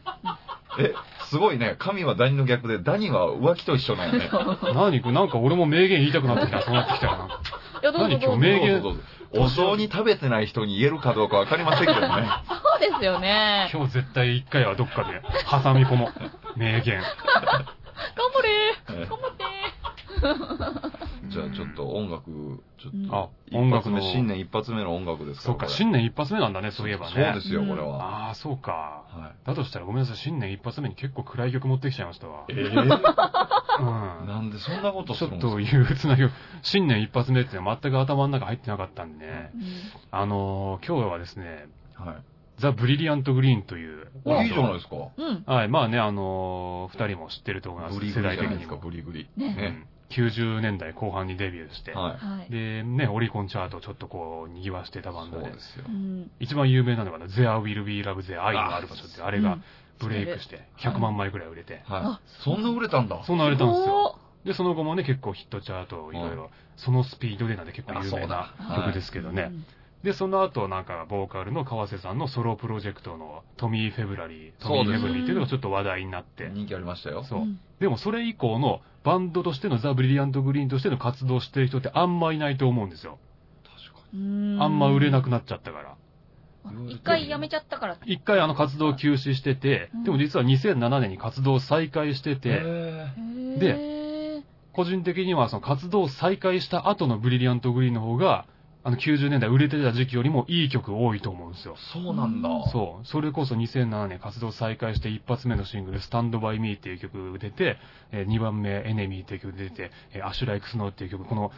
[0.78, 0.92] え、
[1.30, 1.76] すごいね。
[1.78, 4.30] 神はダニの逆で、ダニは浮気と一緒なんやね。
[4.74, 6.62] 何これなんか俺も名言言いたくなってきた。
[6.62, 7.24] そうなってきたらな。
[7.26, 7.40] んか。
[7.82, 8.26] いや、どうぞ何どうぞ。
[8.26, 8.82] 今日名言？
[8.82, 9.00] どうぞ
[9.32, 12.08] どうぞお雑煮食べてない人に言えるかどうかわかりませんけどね。
[12.48, 13.68] そうですよね。
[13.72, 16.58] 今日絶対一回はどっかで挟み込もう。
[16.58, 17.00] 名言。
[17.00, 18.50] 頑張れ
[18.90, 19.44] えー頑張って
[21.28, 23.16] じゃあちょっと音楽、ちょっと。
[23.16, 24.00] あ、音楽の。
[24.00, 27.12] 新年一発目の音楽ですかそうか、新年一発目なんだね、そういえばね。
[27.12, 28.26] そうですよ、うんこれは。
[28.26, 28.72] ああ、そうか。
[28.72, 32.52] はだとしたらごめんなさい、新年一発目に結構暗い曲持ってきちゃいましたわい。。
[32.52, 34.26] えうん。
[34.26, 35.48] なんでそんなことちするんですか？
[35.48, 36.32] ょっと憂鬱な曲。
[36.62, 39.50] 新年一発目って全く頭の中入ってなかったんでね。
[39.54, 39.62] うん
[40.10, 42.16] あのー、今日はですね、はい。
[42.58, 44.06] ザ・ブリリアント・グリーンという。
[44.26, 44.96] あいいじゃないですか。
[45.16, 45.42] うん。
[45.44, 47.98] はい、まあね、あのー、二人も知ってると思います。
[47.98, 49.02] ブリ世グリじゃないですか、代的にも。
[49.02, 49.28] ブリグリ。
[49.36, 49.86] ねね。
[50.10, 51.92] 90年代後半にデビューして。
[51.92, 52.52] ははい。
[52.52, 55.28] で、ね、オリコンチャートちょっとこう、賑わしてたバい。
[55.28, 55.60] ンドでそうで。
[55.60, 55.90] すよう。
[55.90, 56.30] ん。
[56.40, 59.64] 一番有名なのがね、There Will Be Love There 愛のある場所って、あれがうん
[60.00, 61.82] ブレイクして、100万枚くらい売れて。
[61.84, 62.20] はいあ。
[62.42, 63.22] そんな売れたんだ。
[63.24, 64.18] そんな売れたんですよ。
[64.44, 69.52] おで、その後もね、結構ヒットチャート、いろいろ、そのスピードでなんで結構有名なあ曲ですけどね。
[70.04, 77.24] ーで、その後、なんか、ボーカルの川瀬さんのソロプロジェクトのトミー・フェブラリー、トミー・フェブラリーっていうのがちょっと話題になって、人気ありましたよ。
[77.24, 77.44] そうう。
[77.44, 83.18] んでもそれ以降のバンドとしてのザ・ブリリアント・グリーンとしての活動してる人ってあんまいないと思うんですよ。
[83.64, 85.96] 確かうんあんま売れなくなっちゃったから。
[86.88, 87.98] 一回やめちゃったから。
[88.06, 92.40] 一回あの活動休止しててうん、でも実は2007年に活動再開してに。
[92.40, 94.42] て、へで、
[94.72, 98.46] 個人的にはその活動再開した後のブリリアント・グリーンの方が、
[98.86, 101.74] あの90年代売れてた時期よりもいい曲多いと思うんですよ。
[101.94, 102.48] そうなんだ。
[102.70, 103.06] そう。
[103.06, 107.78] それこそ2007年活動再開して一発目のシングル、スタンドバイミーっていう曲出て、
[108.12, 111.50] えー2番目、エネミーっていう曲出て、えーアシュライクスノーっていう曲、この、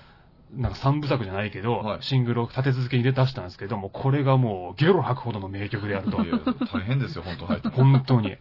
[0.54, 6.28] なんか三部作じゃないけど、はいシングルを立て続けに出したんですけども、これがもうゲロ吐くほどの名曲であるとい。
[6.28, 6.38] や
[6.72, 7.68] 大変ですよ、本当入って。
[7.68, 8.28] 本当に。
[8.30, 8.38] で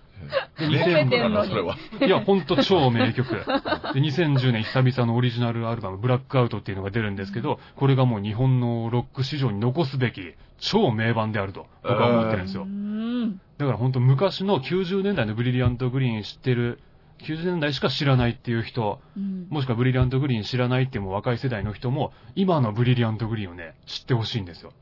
[0.57, 1.75] 褒めてんのにそれは。
[1.99, 3.29] いや、ほんと超名曲。
[3.29, 12.63] で、2010年久々のオリジナルアルバム、ブラックアウトっていうのが出るんですけど、これがもう日本のロック史上に残すべき超名盤であると、僕は思ってるんですよ。
[12.63, 13.41] うん。
[13.57, 16.79] だから本当昔の90年代のブリリアントグリーン知ってる、
[17.19, 24.73] 90年代しか知らないっていう人、うんもしくはブリリアントグリーン知らないっていうもう若い世代の人も、今のブリリアントグリーンをね、知ってほしいんですよ。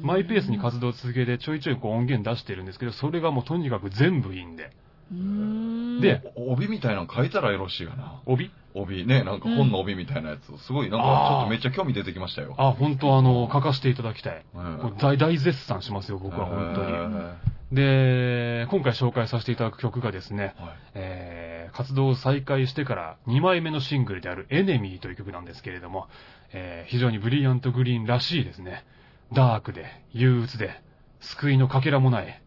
[0.00, 4.70] マイペースに活動を続けてちょいちょいこう音源出してるんですけど、それがもうとにかく全部いいんで。
[5.12, 8.20] うんで、お帯みたいなの書いたらよろしいかな。
[8.26, 10.64] 帯帯ね、なんか本の帯みたいなやつ。
[10.64, 12.54] すごい、なんかちょっとめっちゃ興味出てきましたよ。
[12.58, 14.44] あ、本当あの、書かせていただきたい。
[14.98, 16.92] 大大絶賛しますよ、僕は本当に。
[16.92, 17.46] に。
[17.72, 26.06] で、今回紹介させていただく曲がですね、はいえー、活動を再開してから2枚目のシングルであるエネミーという曲なんですけれども、
[26.52, 28.84] えー、非常にブリリアントグリーンらしいですね。
[29.32, 30.80] ダークで、憂鬱で、
[31.20, 32.40] 救いのかけらもない、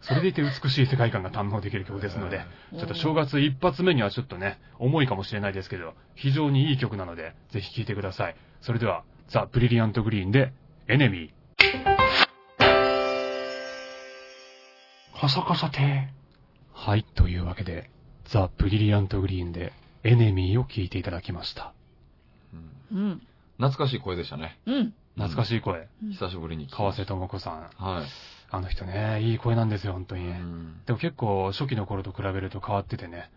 [0.00, 2.44] それでいて美しい世界観が堪能できる曲ですので、
[2.78, 8.36] ちょっと正月一発目にはちょっとね、重いかもしれないですけど、非常にいい曲なので、ぜひ聴いてください。
[8.60, 10.52] それでは、ザ・ブリリアントグリーンで、
[10.86, 11.98] エネミー。
[15.20, 16.08] カサカサて
[16.72, 17.90] はい、というわけで、
[18.26, 19.72] ザ・ブリリアントグリーンで、
[20.04, 21.72] エネミーを聴いていただきました。
[22.92, 23.22] うんうん。
[23.56, 24.58] 懐かしい声でしたね。
[24.66, 24.94] うん。
[25.16, 25.88] 懐かしい声。
[26.04, 27.70] うん久しぶりに川瀬智子さん。
[27.76, 28.37] はい。
[28.50, 30.26] あの人ね、いい声なんですよ、本当に。
[30.28, 33.30] うんでも結構初期の頃と比べると変わっててね。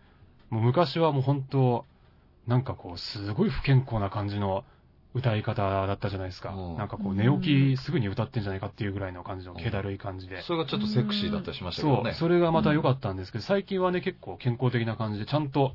[0.48, 1.84] もう昔はもう本当、
[2.46, 4.64] なんかこう、すごい不健康な感じの
[5.14, 6.54] 歌い方だったじゃないですか。
[6.54, 10.42] うんなんかこう、寝起きすぐに歌ってんじゃないかっていうぐらいの感じの気だるい感じで。
[10.42, 12.14] それがちょっとセクシーだったりしましたけそう、どね。
[12.14, 15.74] それがまた良かったんですけど、最近はね、結構健康的な感じで、ちゃんと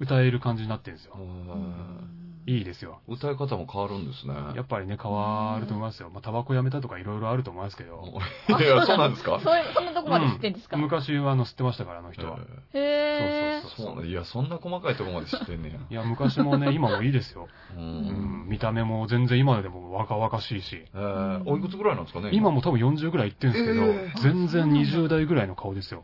[0.00, 1.14] 歌える感じになってるんですよ。
[1.18, 2.14] うん
[2.46, 3.00] いいですよ。
[3.06, 4.32] 歌い方も変わるんですね。
[4.56, 6.08] やっぱりね、変わると思いますよ。
[6.08, 8.02] まあ、タバコやめたとかいろいろあると思いますけど。
[8.58, 9.38] いや、そうなんですか？
[9.44, 12.38] そういう、そんなとこまで知ってんですか、うん昔はあの、吸ってましたから、あの人は。
[12.72, 13.60] へー。
[13.60, 15.78] そうそうそういや、そんな細かいところまで知ってんねや。
[15.90, 17.48] いや、昔もね、今もいいですよ。
[17.76, 17.78] う。
[17.78, 20.86] うんん、見た目も全然今でも若々しいし。
[20.94, 22.50] えー、おいくつぐらいなんですかね今？
[22.50, 26.02] も多分40ぐらいいってるんですけど、えー全然20代ぐらいの顔ですよ。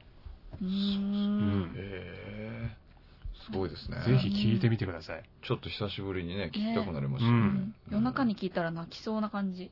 [0.61, 1.73] うん。
[1.75, 2.24] えー、
[3.45, 3.99] すごいですね。
[4.07, 5.23] ぜひ聞いてみてください。
[5.47, 7.37] ちょっと久しぶりにね、聞きたくなりましたね。
[7.37, 7.73] ね。
[7.91, 9.71] 夜中に聞いたら泣きそうな感じ。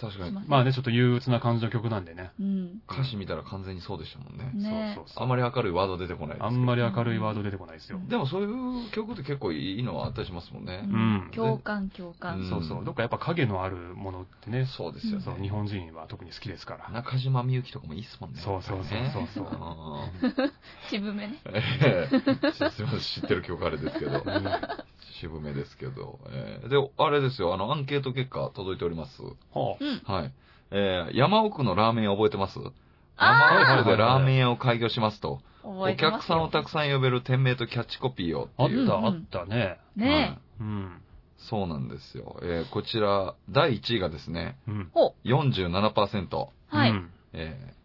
[0.00, 0.32] 確かに。
[0.46, 2.30] まあね、ちょっと憂鬱な感じの曲なんでね。
[2.38, 2.82] うん。
[2.88, 4.50] 歌詞見たら完全にそうでしたもんね。
[4.52, 5.24] ねそうそうそう。
[5.24, 7.98] あまり明るいワード出てこないあんまり明るいワード出てこないですよ。
[7.98, 8.44] うんでもそうい
[8.86, 10.82] う曲って結構いいのはあったりしますもんね。
[10.82, 12.40] ん共感、共感。
[12.40, 12.84] うんそうそう。
[12.84, 15.24] どっかやっぱ影のあるものってね、そうですよね。
[15.24, 16.90] そう、日本人は特に好きですから。
[16.90, 18.40] 中島みゆきとかもいいっすもんね。
[18.40, 20.10] そうそうそうそうそうあ
[20.90, 21.40] 渋めね。
[21.44, 21.50] ー
[21.84, 24.12] ええすいません、知ってる曲あれですけど。
[24.12, 24.86] うん
[25.20, 26.18] 渋めですけど。
[26.30, 29.22] えーで、あれですよ、あの、アンケート結果届いております。
[29.22, 30.12] はうん。
[30.12, 30.32] はい。
[30.70, 32.58] えー山奥のラーメン屋覚えてます？
[33.18, 35.40] 山奥でラーメン屋を開業しますと。
[35.62, 38.64] 覚えおてますよ客さんをたくさん呼べる店名とキャッチコピーをあ。
[38.64, 38.86] あっっていう。
[38.88, 39.78] た、あったね。
[39.96, 41.02] ねうん。
[41.38, 42.38] そうなんですよ。
[42.42, 44.86] えーこちら、第1位がですね、うんえ。。
[44.92, 46.36] ほ47%。
[46.36, 46.48] う。
[46.68, 46.90] はい。
[46.90, 47.76] うんえー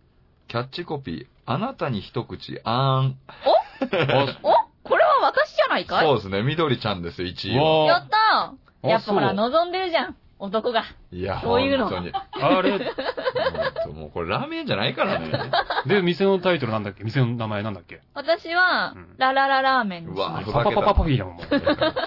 [0.48, 3.16] キャッチコピー、あなたに一口、あーん。
[4.44, 4.52] お？
[4.84, 6.06] これは私じゃないかい？
[6.06, 7.64] そうですね、みどりちゃんですよ、1位は。
[7.86, 10.16] やわったーやっぱほら、あ望んでるじゃん。
[10.42, 10.84] 男が。
[11.12, 12.12] いや、そういうの本当に。
[12.14, 12.72] あれ、
[13.94, 15.30] もうこれラーメンじゃないからね。
[15.86, 17.04] で、店のタイトルなんだっけ？
[17.04, 18.02] 店の名前なんだっけ？
[18.16, 20.52] 私はうん、ララララーメンにしうわます。
[20.52, 21.46] パパパパパフィーだもん、もう。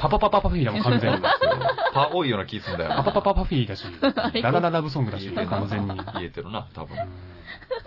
[0.00, 1.18] パパパパパフィーだもん、完全に。
[1.92, 2.96] パ多いような気すんだよな。
[2.96, 3.84] パパパパパフィーだし、
[4.42, 5.94] ララララブソングだし、完全に。
[6.14, 7.00] 言えてるな、多分う。
[7.00, 7.08] ん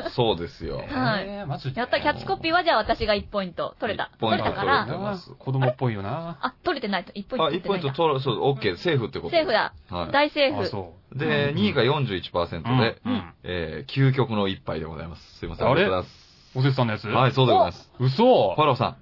[0.09, 0.77] そうですよ。
[0.77, 0.83] は
[1.21, 4.11] いえーマジでやった、キャッチコピーはじゃあ私が1ポイント取れた。
[4.17, 6.37] 1ポイント取れたか取れたら、な子供っぽいよな。
[6.41, 7.11] あ、取れてないと。
[7.13, 7.83] 1ポイントあ、1取ってないんだ。
[7.83, 9.73] ポイント取る、そう、OK、セーフってことセーフだ。
[9.89, 10.67] はあ、大セーフ。
[10.67, 11.19] そい。
[11.19, 13.09] で、2位が41%で、う。
[13.09, 13.33] うん。
[13.43, 15.37] えー、究極の一杯でございます。
[15.39, 15.67] すいません。
[15.67, 15.83] あれ？
[15.85, 16.11] りがとうござい
[16.55, 17.07] おせつさんのやつ？
[17.07, 17.15] ます。
[17.15, 17.91] はい、そうでございます。
[17.99, 18.95] 嘘ファラオさん、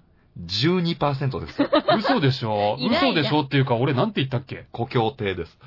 [0.45, 1.63] 12%です。
[1.97, 2.75] 嘘でしょ？
[2.79, 4.65] いない嘘でしょっていうか、俺なんて言ったっけ？
[4.71, 5.57] 故郷亭です。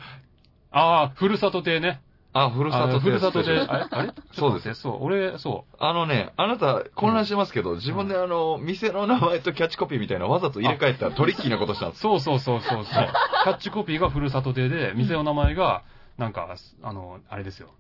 [0.71, 2.01] ああ、ふるさと亭ね。
[2.33, 3.45] あ、ふるさとふるさと亭。
[3.45, 3.87] スペシャルあれ？
[3.91, 4.13] あれ？
[4.33, 5.77] そうですちょっと待ってそう、俺、そう。
[5.79, 12.03] あのね、あなた混乱してますけど、自分であの、店の名前とキャッチコピーみたいなわざと入れ替えたトリッキーなことしたんです。
[12.03, 12.85] そうそうそうそうそう。
[12.85, 15.85] キャッチコピーがふるさと亭で、店の名前が、
[16.19, 17.71] なんか、あの、あれですよ。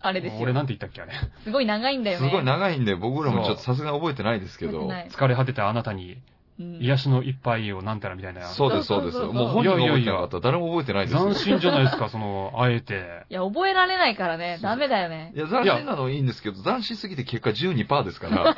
[0.00, 0.40] あれですよ。
[0.42, 1.12] 俺なんて言ったっけあれ。
[1.44, 2.28] すごい長いんだよね。
[2.28, 6.22] すごい長いんで、僕らもちょっとさすがに覚えてないですけど疲れ果てたあなたに、うん
[6.58, 8.42] 癒しの一杯をなんたらみたいな。
[8.48, 9.18] そうです、そうです。
[9.18, 11.20] そうそうそうもう本人が覚えてなかったら誰も覚えてないですよ。
[11.24, 13.24] 斬新じゃないですか、その、あえて。
[13.30, 14.58] いや、覚えられないからね。
[14.60, 15.38] ダメだよねい。
[15.38, 18.56] や、斬新なのはいいんですけど、斬新すぎて結果12%ですから。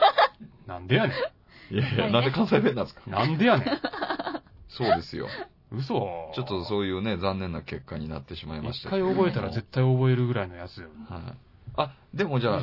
[0.67, 1.15] なんでやね
[1.71, 3.03] いやいや、なんで関西弁なんですか？
[3.09, 3.13] ん。
[3.13, 3.81] なんでやねん。
[4.69, 5.27] そうですよ。
[5.73, 6.33] 嘘。
[6.35, 9.07] ちょっとそういうね、残念な結果になってしまいまし一たけど。
[9.07, 10.89] 回覚えたら絶対覚えるぐらいのやつよ。
[11.09, 11.21] はい。
[11.77, 12.61] あ、でもじゃあ。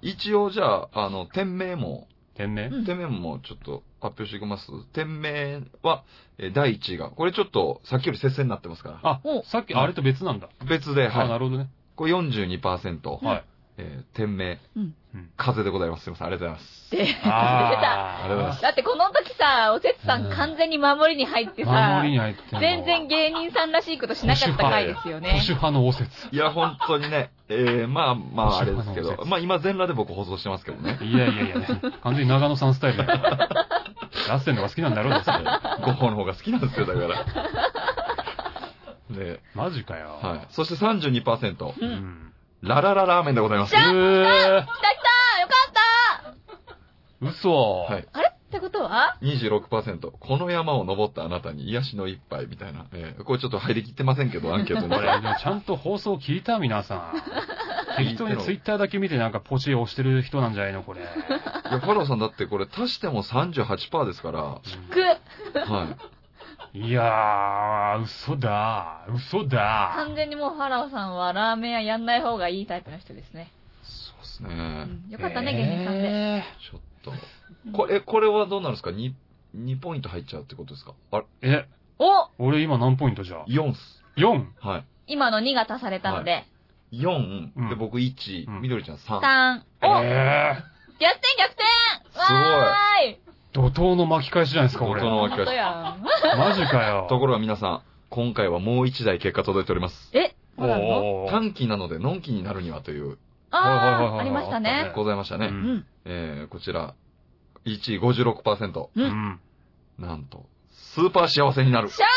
[0.00, 2.68] 一応じゃあ、あの、店名も、店名？
[2.68, 4.66] うん店名もちょっと発表していきます。
[4.92, 6.04] 店名は、
[6.38, 9.00] えー第1位が、これちょっとさっきより接戦になってますから。
[9.02, 10.48] あお、さっき、あれと別なんだ。
[10.68, 11.38] 別で、あ、なはい。
[11.38, 11.68] るほどね。
[11.96, 13.44] これ42%、はい。
[13.80, 14.94] えー店名、うん。
[15.14, 15.30] うん。
[15.36, 16.04] 風でございます。
[16.04, 16.90] すいません、ありがとうございます。
[16.90, 17.28] で、出た。
[17.28, 25.42] あありがとうございますだってこの時さ、おせつさうんん完全に守りに入ってさ守り、に入って全然芸人さんらしいことしなかった回ですよ保ね守。
[25.48, 26.10] 派のお説。
[26.30, 30.98] いや、本当にね、えー、まあまあ、あれですけど、まあ今全裸で僕放送してますけどね。
[31.00, 31.66] いやいやいやね。
[32.02, 33.48] 完全に長野さんスタイルだから。
[34.28, 35.36] ラッセンのが好きなんだろうですね。
[35.84, 37.24] ご本の方が好きなんですよ、だから。
[39.16, 40.18] で、マジかよ。
[40.22, 40.46] はい。
[40.50, 41.74] そして32%、う。
[41.80, 42.29] うんん。
[42.62, 43.76] ララララーメンでございますじ。
[43.76, 46.34] ゃー来た来たよかっ
[47.20, 47.52] た嘘。
[47.88, 48.08] はい。
[48.12, 48.28] あれ？
[48.28, 52.86] ってことは？26%、この山を登ったあなたに癒しの一杯みたいな。
[52.92, 54.94] えーこれちょっと入りきってませんけど、 アンケートに。
[54.94, 57.22] これ、ちゃんと放送聞いた皆さん。
[57.96, 61.00] 適当にツイッターだけ見てなんかポチ押してる人なんじゃないのこれ。
[61.00, 61.10] いや、
[61.80, 64.40] ファローさんだってこれ足しても38%ですから、
[64.90, 65.00] く、
[65.72, 65.96] はい。
[66.72, 69.04] いやー、嘘だ。
[69.12, 69.92] 嘘だ。
[69.96, 73.50] 完全にもうファラオさんはラーメン屋やんない方がいいタイプの人ですね。
[73.82, 74.54] そうですうね。
[74.84, 75.98] んよかったね、芸人さんで。
[76.08, 77.12] えちょっと。
[77.76, 79.12] これ、これはどうなるんですか ?2、
[79.56, 80.94] 2ポイント入っちゃうってことですか？
[81.10, 81.50] あれ？
[81.50, 84.04] ーえ、お俺今何ポイントじゃ ?4 っす。
[84.16, 84.44] ?4?
[84.60, 84.84] はい。
[85.08, 86.44] 今の2が足されたので、
[86.92, 89.18] 4、うんで、僕1、うんみどりちゃん3。
[89.20, 89.60] 3。
[89.82, 90.54] おえ
[91.00, 91.64] 逆転逆転
[92.12, 95.00] すごいわーいー、怒涛の巻き返しじゃないですか、俺。
[95.02, 96.38] 怒涛の本当やん。
[96.38, 97.06] マジかよ。
[97.10, 100.10] ところが皆さん、今回はもう1台結果届いております。
[100.16, 103.18] え短期なので、のんきになるにはという、
[103.50, 104.92] はいはいはいはいあー、ありましたね。
[104.94, 105.46] ございましたね。
[105.46, 105.86] ううんん。
[106.04, 106.94] えー、こちら、
[107.64, 108.80] 1位56%。
[108.80, 108.90] う。
[108.94, 109.40] うんん。
[109.98, 111.88] なんと、スーパー幸せになる。
[111.88, 112.10] しゃあ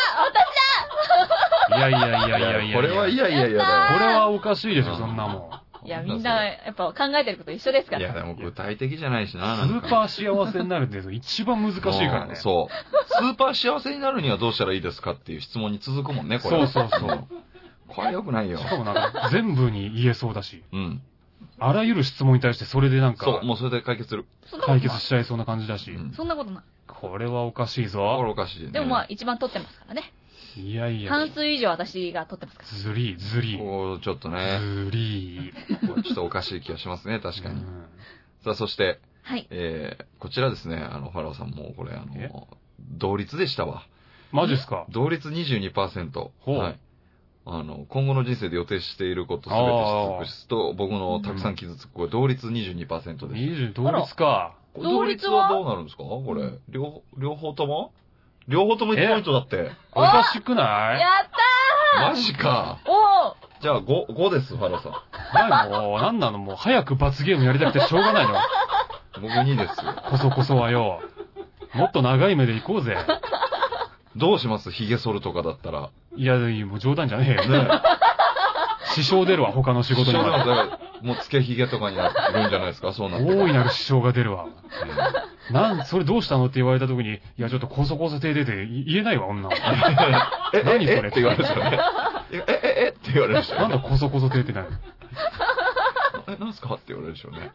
[1.76, 2.76] いやいやいやいやいや。
[2.76, 3.98] これはいやいやいやだよ。
[3.98, 5.63] これはおかしいでしょ、そんなもん。
[5.84, 8.14] 私いや、みんな、やっぱ考えてること一緒ですかいや、ら。
[8.14, 9.56] でも具体的じゃないしな。
[9.56, 12.30] スーパー幸せになるって一番難しいからね。
[12.30, 13.06] うんそう。
[13.06, 16.66] スーパー幸せになるにはどうしたらいいですかっていう質問に続くもんね、これ。
[16.66, 17.28] そうそうそう
[17.86, 18.64] これ良くないよし。
[18.64, 20.62] かもなんか全部に言えそうだし。
[20.72, 21.02] うん。
[21.58, 24.24] あらゆる質問に対してそれでなんかそう、もうそれで解決する。
[24.64, 26.64] 解決しちゃいそうな感じだし、うんそんなことない。
[26.86, 28.04] これはおかしいこれぞ。
[28.30, 28.70] おかしいね。
[28.70, 30.13] でもまあ、一番取ってますからね。
[30.56, 31.10] いやいや。
[31.10, 32.78] 半数以上私が取ってますから。
[32.78, 33.58] ずりー、ずりー。
[33.58, 35.86] こう、ちょっとね、ずりー。
[35.88, 37.54] こうちょっとおかしい気がしますね、 確かに。
[37.56, 37.84] うん
[38.44, 39.46] さあ、そして、はい。
[39.48, 42.28] えー、こちらですね、あの、ファラオさんも、これ、あえ？
[42.28, 42.46] の、
[42.78, 43.84] 同率でしたわ。
[44.32, 44.84] マジっすか？
[44.90, 46.30] 同率22%。
[46.40, 46.78] ほうはい。
[47.46, 53.72] あの、今後の人生で予定していることすべて出すと、僕のたくさん傷つく、これ同率22%です。
[53.72, 54.56] 20同率か。
[54.76, 56.02] 同率はどうなるんですか？
[56.04, 56.58] これ。
[56.68, 57.92] 両、両方とも？
[58.48, 59.70] 両方とも1ポイントだって。
[59.92, 61.30] おかしくないやっ
[62.02, 62.78] たマジか。
[62.84, 64.92] ーおーじゃあ5、5です、ファラオさん。
[64.92, 68.34] はい、もう、なんなのもう、早く罰ゲームやりたくてしょうがないの。
[69.22, 69.94] 僕2ですよ。
[70.10, 71.00] こそこそはよ。
[71.72, 72.96] もっと長い目で行こうぜ。
[74.16, 74.70] どうします？
[74.70, 75.90] 髭剃るとかだったら。
[76.16, 77.64] いや、もう冗談じゃねえよ。
[77.64, 77.68] ね
[78.94, 80.38] 支障 出るわ、他の仕事には。
[80.38, 82.92] だからもうつけ髭とかになるんじゃないですか？
[82.94, 84.46] そうなっ大いなる支障が出るわ。
[85.50, 86.46] なん、それどうしたの？
[86.46, 89.54] って言われた時に、いや、ちょっとこそこそ手出てい言えないわ、女は。
[90.54, 90.96] え、何それ？
[90.98, 91.78] ええって言われるんですよね。
[92.32, 93.56] え、え、え、えって言われるでしょ。
[93.56, 94.68] なんだこそこそ手ってなる。
[96.28, 97.52] え、なんすかって言われるでしょうね。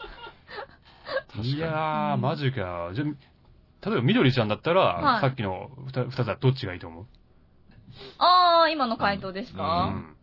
[1.42, 2.92] いやー、うんマジか。
[2.94, 3.12] じゃ、例
[3.94, 7.06] えば、みどりちゃんだったら、はいさっきの二二つはどっちがいいと思う
[8.20, 10.16] あー、今の回答ですうか、ん。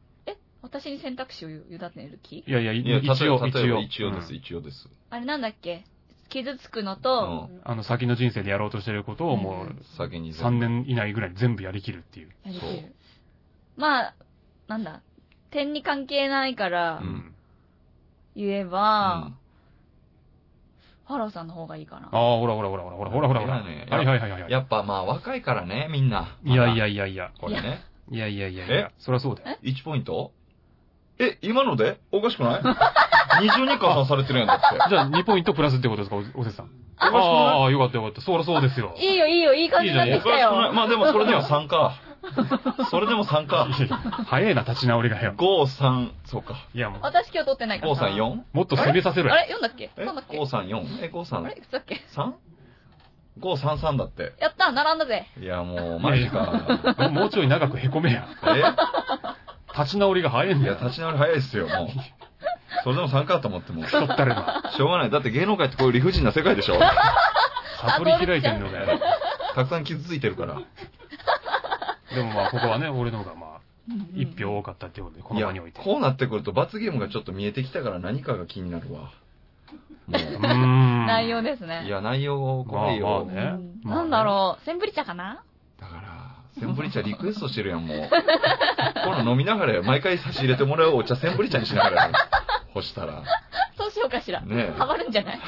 [0.67, 2.39] え、私に選択肢を委ねる気？
[2.39, 3.81] いやいや、いや、一応、一応。
[3.81, 4.89] 一応です、うん一応です。
[5.11, 5.85] あれなんだっけ？
[6.29, 7.61] 傷つくのうと、ん。
[7.65, 12.29] あの、先の人生でやろうとしてることをもうう、先に3年以内ぐらいに全部やりきるっていう。
[12.45, 12.95] やりきそうる。
[13.77, 14.15] まあ、
[14.67, 15.03] なんだ、
[15.51, 17.33] 点に関係ないからうん
[18.35, 19.31] 言えば、
[21.07, 22.09] ファラオさんの方がいいかな。
[22.13, 23.57] ああ、ほらほらほらほらほらほらほらほら。
[23.61, 24.53] いやねはいはいはいはい。
[24.53, 26.37] やっぱまあ若いからね、みんな。
[26.45, 27.31] いやいやいやいや。
[27.39, 27.85] これね。
[28.11, 28.91] いやいやいやいや。
[28.99, 29.59] そりゃそうだよ。
[29.63, 30.33] 1ポイント？
[31.19, 31.99] え、今ので？
[32.13, 32.61] おかしくない
[33.47, 34.89] ?20 に加算されてるやんだって。
[34.91, 36.71] じゃあ2ポイントプラスってことですか、おおせつさん。
[36.99, 38.21] ああ、よかったよかった。
[38.21, 38.95] そりゃそうですよ。
[38.99, 40.67] いいよいいよ、いい感じになってきたおかしくない？
[40.67, 40.73] よ。
[40.73, 41.95] まあでもそれでも3か。
[42.91, 43.69] それでも3 か。
[44.27, 45.35] 早いな、立ち直りがよ。
[45.37, 46.55] 5、3、そうか。
[46.75, 48.05] いやもう、私今日取ってないから5、さ。
[48.07, 48.37] 3、4?
[48.53, 49.35] もっと攻めさせろよ。
[49.35, 49.43] あれ？
[49.53, 49.91] 読んだっけ？
[49.97, 50.05] え？
[50.05, 51.05] そうだっけ ?5、3、4?
[51.05, 52.33] え、5、あれ？3、いくつだっけ？3?5、
[53.41, 54.33] 3、3だって。
[54.41, 55.27] やった並んだぜ。
[55.41, 56.95] いや、もう、マジか。
[56.99, 58.27] もうもうちょい長くへこめや。
[58.45, 58.63] え？
[59.79, 60.85] 立ち直りが早いんいや、だよ。
[60.85, 61.89] 立ち直り早いですよ、もう。
[62.85, 63.85] それでも3かと思っても。
[63.85, 64.63] し腐ったれば。
[64.81, 65.11] ょうがない。
[65.11, 66.75] だって芸能界ってこういう理不尽な世界でしょ
[67.99, 69.01] 悟り開いてんのだよ。
[69.55, 70.61] たくさん傷ついてるから。
[72.15, 73.51] でもまあ、ここはね、俺の方がまあ、
[73.89, 79.01] うん一票多かったってことで、こいやの場において。、こうなってくると罰ゲームがちょっと見えてきたから何かが気になるわ。
[79.01, 79.09] も
[80.09, 81.07] う ーん。
[81.07, 81.67] 内容ですう。
[81.67, 81.85] ね。
[81.87, 83.07] いや、内容怖いよ。
[83.07, 85.43] まあまあねうんなんだろう、センブリ茶かな？
[86.59, 88.11] センブリ茶リクエストしてるやん、もう。
[89.05, 92.13] この飲みながら、毎回差し入れてもらうお茶、センブリ茶にしながら、
[92.73, 93.23] 干したら。
[93.77, 94.41] そうしようかしら。
[94.41, 95.37] ねえハマるんじゃない？
[95.37, 95.41] い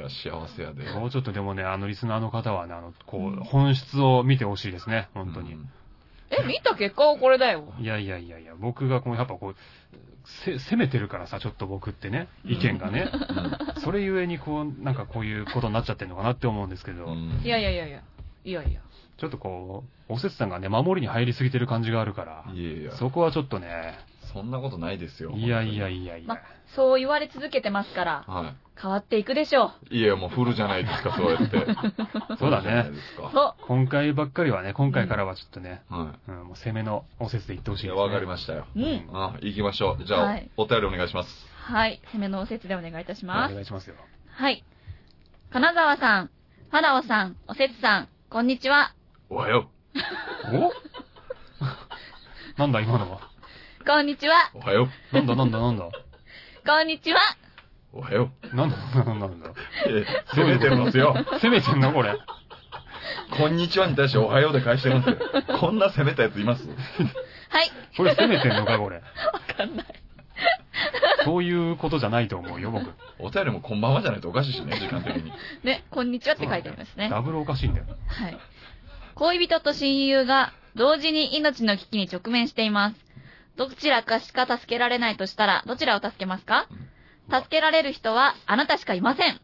[0.00, 0.84] や、幸せやで。
[0.92, 5.54] もうちょっとでもね、あのリスナーの方はね、あの、こう本質を見てほしいですね、本当に。
[5.54, 5.68] うん
[6.28, 7.72] え、見た結果はこれだよ。
[7.78, 9.56] いやいやいやいや、僕がこう、やっぱこう、
[10.44, 13.12] せ、攻めてるからさ、ちょっと僕ってね、意見がね。
[13.78, 18.00] それゆえにこう、なんかこういうことになっちゃってるのかなって思うんですけど、うんいやいやいやいや。
[18.44, 18.80] いやいや。
[19.18, 23.98] ちょっとこう、おせつさんがね、守りに入りすぎてる感じがあるから、いやいや、そこはちょっとね、
[24.32, 25.30] そんなことないですよ。
[25.30, 26.38] いやいやいやいやま、
[26.74, 30.00] そう言われ続けてますから、は変わっていくでしょい。
[30.00, 31.66] いや、もうフルじゃないですか、そうやって。
[32.38, 33.22] そうだねじゃないですう。
[33.22, 33.30] か。
[33.32, 37.86] そ今回ばっかりはね、今回からはちょっとね、はうん、もう攻めのおせつで言ってほしい。
[37.86, 38.12] いや、いです、ね。
[38.12, 38.66] わかりましたよ。
[38.76, 38.78] う。
[38.78, 39.08] うん。
[39.14, 40.04] あ、行きましょう。
[40.04, 41.46] じゃあ、はいお便りお願いします。
[41.54, 42.02] はい。
[42.12, 43.52] 攻めのおせつでお願いいたします。
[43.52, 43.96] お願いしますよ。
[44.28, 44.62] はい。
[45.50, 46.30] 金沢さん、
[46.70, 48.95] ファラオさん、おせつさん、こんにちは。
[49.28, 49.68] おはよ
[50.52, 50.72] お？
[52.60, 53.20] なんだ今のは？
[53.84, 54.34] こんにちは。
[54.54, 54.58] う。
[54.58, 55.88] おはよなんだなんだなんだ？
[56.64, 57.18] こんにちは。
[57.92, 57.98] う。
[57.98, 59.48] おはよなんだなんだなんだ？
[59.48, 59.54] う。
[59.88, 61.12] え攻めてますよ。
[61.42, 62.14] 攻めてんのこれ？
[63.36, 65.16] こんにちはに対しておはようで返してますよ。
[65.58, 66.64] こんな攻めたやついます？
[66.68, 66.76] はい。
[67.96, 68.96] これ攻めてんのかこれ？
[68.98, 69.02] わ
[69.56, 69.86] かんない。
[71.24, 72.92] そういうことじゃないと思うよ、僕。
[73.18, 75.32] お便りもこんばんはじゃないとおかしいしね、時間的に。
[75.64, 77.08] ね、こんにちはって書いてありますね。
[77.08, 77.86] ダブルおかしいんだよ。
[78.06, 78.38] はい。
[79.16, 82.96] 恋人と親友が同時に命の危機に直面しています。
[83.56, 86.68] どちらかしか助けられないとしたら、どちらを助けますか？
[87.30, 89.40] 助けられる人はあなたしかいません。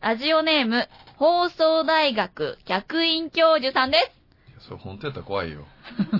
[0.00, 0.86] ラジオネーム、
[1.16, 3.98] 放送大学客員教授さんで
[4.46, 4.50] す。
[4.50, 5.66] いやそれ本当やったら怖いよ。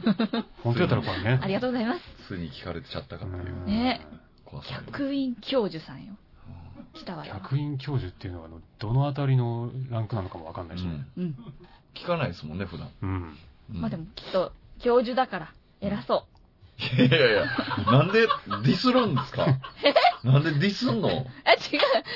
[0.64, 1.46] 本当やったらこれね あ。
[1.46, 2.00] りがとうございます。
[2.28, 3.66] ついに聞かれてちゃったかっていう。
[3.66, 4.00] ね
[4.46, 4.80] 怖さよ。
[4.86, 6.14] 客員教授さんよ。
[6.94, 7.34] 来たわよ。
[7.34, 11.04] 客員教授っていうのは、あのどのあたりのランクなのかもわかんないしね。
[11.18, 11.36] うん。
[11.94, 12.02] うん。
[12.02, 12.88] 聞かないですもんね、普段。
[13.02, 13.10] うん。
[13.74, 16.26] うんまあでもきっと、教授だから、偉そ
[16.78, 17.44] いやいやいや、
[17.92, 19.46] なんでディスるんですか？
[20.24, 21.08] なんでディスんの？
[21.10, 21.26] え、違う、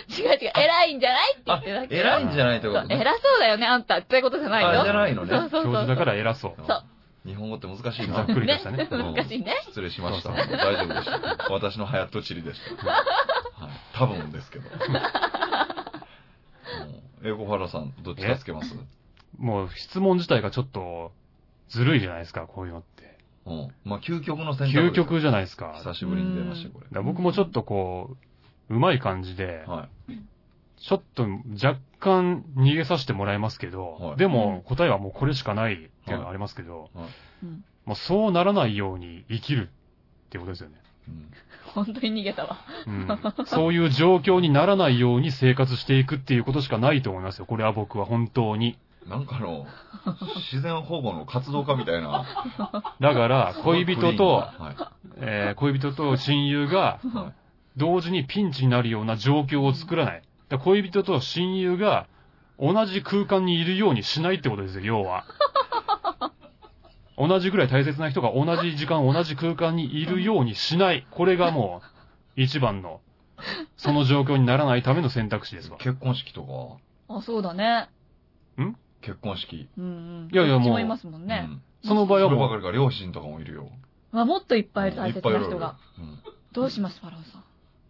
[0.08, 1.96] 違う違う、偉いんじゃないって言っあてるだ、け。
[1.96, 2.94] 偉いんじゃないってことね。
[2.96, 3.98] そう偉そうだよね、あんた。
[3.98, 4.80] ってことじゃないよ。
[4.80, 5.64] あじゃないのねそうそうそう。
[5.64, 6.54] 教授だから偉そう。
[6.66, 6.82] そう
[7.26, 8.26] 日本語って難しいざなっ。
[8.26, 8.78] くりとしたね。
[8.78, 9.54] ね 難しいね。
[9.68, 10.30] 失礼しました。
[10.30, 11.52] そう大丈夫でした。
[11.52, 12.86] 私のハヤットチリでした。
[12.86, 12.98] は
[13.68, 13.70] い。
[13.94, 14.68] 多分ですけど。
[17.22, 18.74] うんエゴハラさん、どっちかつけます？
[19.38, 21.12] もう質問自体がちょっと
[21.68, 23.18] ずるいじゃないですか、こういうのって。
[23.46, 23.74] うん。
[23.84, 25.74] まあ、究極の選択究極じゃないですか。
[25.78, 26.86] 久しぶりに出ました、これ。
[26.90, 28.16] ら僕もちょっとこ
[28.68, 30.14] う、うまい感じで、はい。
[30.76, 31.26] ちょっと
[31.62, 36.90] 若干逃げさせてもらいますけど、はいでも答えはもうこれしかないっていうのがありますけど、
[37.42, 39.68] うんもうそうならないように生きる
[40.26, 40.76] っていうことですよね。
[41.08, 41.30] うん
[41.74, 42.58] 本当に逃げたわ。
[42.86, 43.08] うん、
[43.46, 47.46] そういう状況にならないように生活していくっていうことしかないと思いますよ。
[47.46, 48.78] これは僕は本当に。
[49.08, 49.66] なんかの、
[50.50, 52.24] 自然保護の活動家みたいな。
[53.00, 57.00] だから、恋人と、はえー恋人と親友が。
[57.76, 60.22] 同時にピンチになるような状況を作らない。
[60.48, 62.06] だ恋人と親友が
[62.58, 65.24] 同じ空間にいるようにしないってことですよ、要は。
[67.16, 71.06] 同じぐらい大切な人が同じ時間、同じ空間にいるようにしない。
[71.10, 71.82] これがも
[72.36, 73.00] う、一番の、
[73.76, 75.78] その状況にならないための選択肢ですわ。
[75.78, 76.42] 結婚式と
[77.08, 77.88] か、あ、そうだね。
[79.04, 79.68] 結婚式。
[79.78, 79.88] うんう
[80.26, 80.28] ん。
[80.32, 81.46] いやいやもういますもんね。
[81.48, 81.62] うん。
[81.88, 83.68] その場合はもう、ばかりか、両親とかもいるよ。
[84.12, 85.76] まあ、もっといっぱいいる大切な人が。。
[85.98, 86.18] うん
[86.52, 87.40] どうします、ファラオさん？
[87.40, 87.42] だか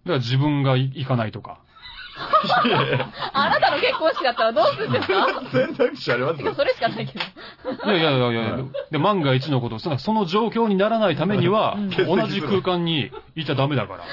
[0.07, 1.59] ら自分が行かないとか。
[3.35, 5.43] あなたの結婚式だったらどうするんですか？
[5.53, 6.55] 選択肢あります？
[6.55, 7.93] それしかないけど。
[7.93, 14.05] いやいやいやいや、で、万が一のこと、そのその状況にならないためにはうん、同じ空間にいちゃダメだから。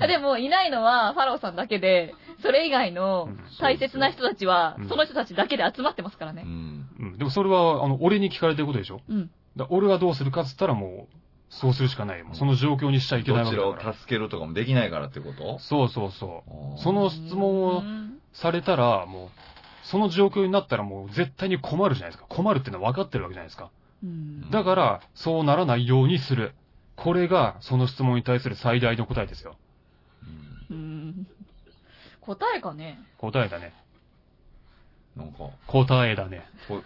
[0.00, 6.42] あ でも、いないのはファラオさんだけで、それ以外のうん大切な人たちはうん、その人たちだけで集まってますからね。
[6.44, 6.88] うん。
[7.00, 7.18] うん。
[7.18, 9.00] でもそれは、あの、俺に聞かれてることでしょ？
[9.08, 9.30] うん。
[9.56, 11.16] だ俺はどうするかっつったらもう、
[11.50, 12.22] そうするしかない。
[12.22, 13.98] もうその状況にしちゃいけないどちらをわけだから。
[13.98, 15.58] 助けるとかもできないからってこと？
[15.58, 16.44] そうそうそ
[16.78, 16.80] う。
[16.80, 19.28] その質問をうんされたら、もう、
[19.82, 22.26] その状況になったらもう絶対に困るじゃないですか。
[22.28, 23.70] 困るってのは分かってるわけじゃないですか。
[24.04, 26.52] うんだから、そうならないようにする。
[26.94, 29.56] これが、その質問に対する最大の答えですよ。
[30.70, 31.26] うんうん。
[32.36, 32.98] 答えかね？
[33.18, 33.72] 答えだね。
[35.16, 36.46] なんか、答えだね。
[36.68, 36.84] こう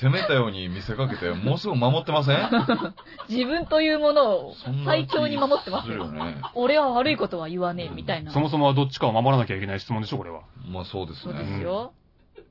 [0.00, 2.38] 攻めたように見せかけて、もうすぐ守ってません？
[3.28, 6.06] 自分というものをそんな最強に守ってますよ。
[6.06, 6.40] するよね。
[6.54, 8.32] 俺は悪いことは言わねえ、みたいな。
[8.32, 10.40] そもそもはどっちかを守らなきゃいけない質問でしょ、これは。
[10.66, 11.58] まあそうですそうでね。
[11.58, 11.92] すよ。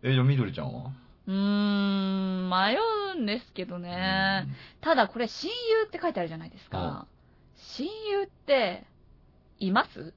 [0.04, 0.92] え、じゃあみどりちゃんは？
[1.28, 2.78] うーん、迷
[3.18, 4.48] うんですけどね。
[4.82, 7.08] ただこれ親友って書いてあるじゃないですか。
[7.58, 8.86] 親友って、
[9.60, 10.14] います？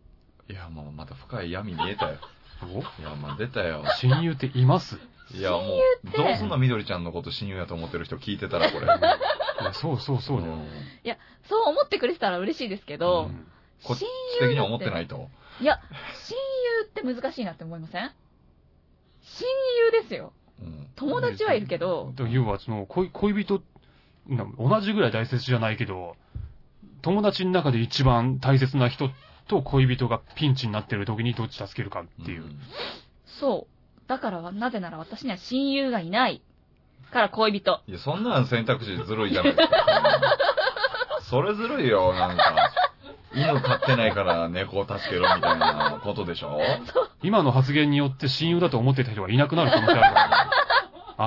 [0.50, 2.18] いや、まあまた深い闇見えたよ。
[2.98, 3.84] いや、まあ出たよ。
[4.00, 4.98] 親友っています？
[5.32, 8.86] いや、も親う、ってどうすんのみどりちゃんのこと親友やと思ってる人聞いてたら、これ。
[9.62, 10.56] いやそうそうそうだよ。
[11.48, 13.46] そう思ってくれてたら嬉しいですけど、うん
[13.82, 14.08] こっち親
[14.42, 15.30] 友的には思ってないと。
[15.60, 15.80] いや、
[16.28, 16.36] 親
[17.06, 18.12] 友って難しいなって思いません？
[19.22, 19.48] 親
[19.94, 20.32] 友ですよ。
[20.60, 20.86] うん。
[20.96, 23.62] 友達はいるけど、要は、その、恋恋人、
[24.26, 26.16] な同じぐらい大切じゃないけど、
[27.00, 29.10] 友達の中で一番大切な人
[29.50, 32.42] と恋人がピンチになってる時にどっち助けるかっていう。
[32.44, 32.58] ん
[33.26, 34.00] そう。
[34.08, 36.40] だからは、なぜなら私には親友がいない。
[37.12, 37.80] から恋人。
[37.88, 39.76] いや、そんなん選択肢ずるいじゃないですか。
[41.28, 42.54] それずるいよ、なんか。
[43.32, 46.60] 犬飼ってないから猫を助けろみたいなことでしょ？
[47.22, 50.50] 今の発言によって親友だと思ってた人がいなくなる可能性あるから。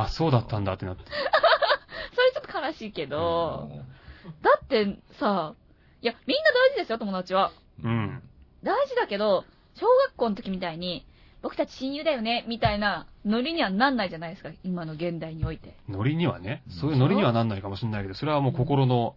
[0.02, 1.04] あ、そうだったんだってなって。
[2.14, 3.70] それちょっと悲しいけど、
[4.42, 5.54] だってさ、
[6.02, 7.52] いや、みんな大事ですよ、友達は。
[7.82, 8.13] うん。
[8.64, 9.46] 大事だけど、
[9.76, 11.06] 小学校の時みたいに、
[11.42, 15.76] 僕たち親友だよね、みたいなノリにはなんないじゃないですか、今の現代において。
[15.90, 19.16] ノリにはね、うんそういうノリにはなんないかもしれないけど、それはもう心の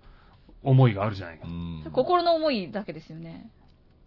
[0.64, 1.50] 思いがあるじゃないかう。
[1.50, 1.84] ん。
[1.92, 3.48] 心の思いだけですよね。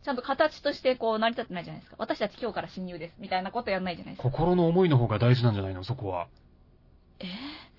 [0.03, 1.97] ちゃんと形としてこう成り立ってないじゃないですか。
[1.99, 4.29] 私たち今日から親友です、みたいなことやんないじゃないですか。
[4.29, 6.27] 心の思いの方が大事なんじゃないの、そこは。
[7.19, 7.27] えー？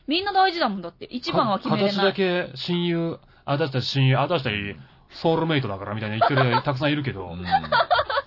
[0.06, 1.04] みんな大事だもんだって。
[1.06, 2.14] 一番は決めれか形だない。
[2.14, 4.76] け親友、あ、私たち親友、あ、私たち
[5.10, 7.44] ソウルメイトだからみたいな言ってる人たくさんいるけど、うん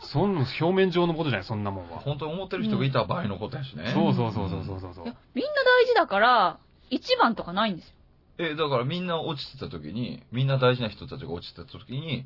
[0.06, 1.98] そんな表面上のことじゃない、そんなもんは。
[1.98, 3.92] 本当に思ってる人がいた場合のことやしね。
[3.96, 5.06] そうそうそうそうそうそう。
[5.34, 6.60] みんな大事だから、
[6.92, 7.94] 一番とかないんですよ。
[8.38, 12.26] え、だからみんな落ちてた時に、みんな大事な人たちが落ちてた時に、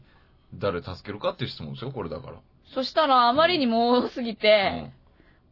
[0.54, 2.38] 誰助けるかっていう質問ですよ、これだから。
[2.74, 4.92] そしたら、あまりにも多すぎて、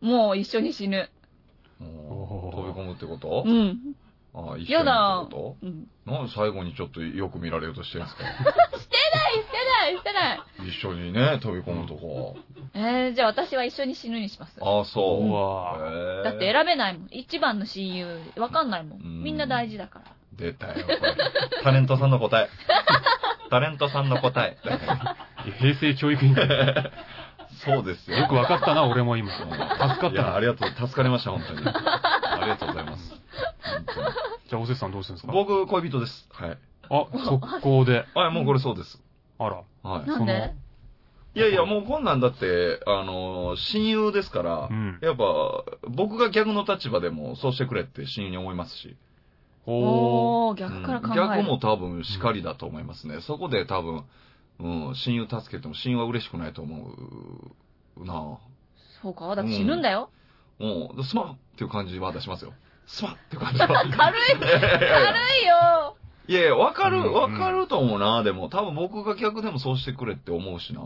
[0.02, 1.10] もう一緒に死ぬ。
[1.80, 3.44] 飛び込むってこと？
[3.46, 3.96] うん。
[4.38, 5.36] ああ、一緒にやだって
[6.06, 8.24] なんで最後にちょっとよく見られようとしてるんですか？
[8.78, 8.98] して
[9.72, 10.40] ない、してない。
[10.68, 12.36] 一緒にね、飛び込むとこ。
[12.74, 14.58] えー、じゃあ私は一緒に死ぬにします。
[14.62, 16.22] ああ、そうう。
[16.22, 17.08] えだって選べないもん。
[17.12, 19.00] 一番の親友、わかんないもん。
[19.00, 20.06] うんみんな大事だから。
[20.34, 21.00] 出たよ、これ。
[21.64, 22.50] タレントさんの答え。
[23.50, 24.58] タレントさんの答え。
[25.60, 26.46] 平成教育委員会。
[27.64, 28.18] そうですよ。
[28.18, 29.32] よくわかったな、俺も今。
[29.32, 30.36] 助かったな。
[30.36, 30.70] ありがとう。
[30.72, 31.62] 助かりました、本当に。
[31.66, 33.15] ありがとうございます。
[34.50, 35.34] じゃあ、おせつさんどうするんですか？
[35.34, 36.28] 僕、恋人です。
[36.32, 36.58] はい。
[36.90, 38.06] あ、 速攻で。
[38.14, 39.02] はい、もうこれそうです。
[39.40, 39.64] あら。
[39.84, 40.08] はい。
[40.08, 40.54] なんで？
[41.36, 45.00] いやいや、もうこんなんだって、あの、親友ですからう、ん。
[45.02, 48.96] やっぱ、僕が逆の立場でもそうしてくれって親友に思いますし。
[49.66, 49.76] おー。
[50.52, 51.22] おー、逆から考うんえる。
[51.44, 53.20] 逆も多分しかりだと思いますね。
[53.22, 54.06] そこで多分、
[54.60, 56.90] うん、親友助けても親友は嬉しくないと思
[57.98, 58.38] うな
[59.02, 60.10] そうかだって死ぬんだよ。
[60.60, 62.54] もう、すまんっていう感じは出しますよ。
[62.88, 63.68] すまんって感じ は。
[63.68, 65.96] 軽い軽いよ
[66.28, 68.50] いやいや、わかる、うんわかると思うな、でも。
[68.50, 70.82] 多分僕が逆でもそうしてくれって思うしな。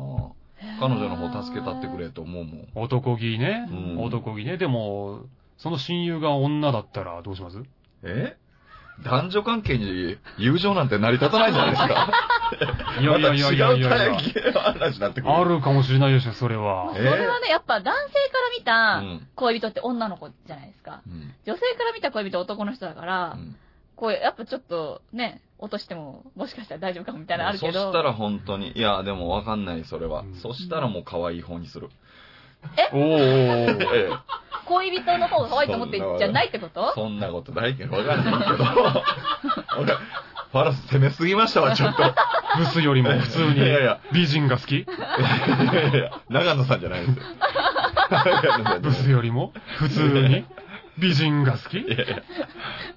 [0.82, 2.68] 彼女の方助けたってくれと思うもん。
[2.76, 3.66] 男気ね。
[3.70, 4.58] うん男気ね。
[4.58, 5.22] でも、
[5.58, 7.62] その親友が女だったらどうします？
[8.04, 8.36] え？
[9.02, 12.12] 男女関係に友情なんて成り立たないじゃないですか。
[13.00, 15.34] いやいやいやいやいやいやまた違う体験の話になってくる。
[15.34, 17.04] あるかもしれないでしょ、それはそえ。
[17.04, 18.14] れはね、やっぱ男性
[18.60, 21.02] 見うんた恋人って女の子じゃないですか。
[21.08, 23.56] うん女性から見た恋人は男の人だから、うん
[23.96, 27.74] こう、やっぱちょっとね、落としても、もしかしたら大丈夫かもみたいなのあるけど。
[27.74, 30.22] そしたら本当に、いや、でもわかんない、それは。
[30.22, 31.90] うんそしたらもう可愛い方にする。
[32.94, 33.84] おーおー。
[33.94, 34.18] ええ
[34.66, 36.94] 恋人の方が可愛いと思ってじゃないってこと？
[36.94, 38.64] そんなことないけど、わかんないけど。
[40.54, 42.04] 俺、ファラス攻めすぎましたわ、ちょっと。
[42.58, 44.78] ブスよりも普通にいやいや美人が好き？
[44.80, 47.24] いやいや長野さんじゃないですよ。
[48.82, 49.54] ブスよりも？
[49.78, 50.46] 普通に？
[50.98, 51.78] 美人が好き？
[51.78, 52.24] いやいや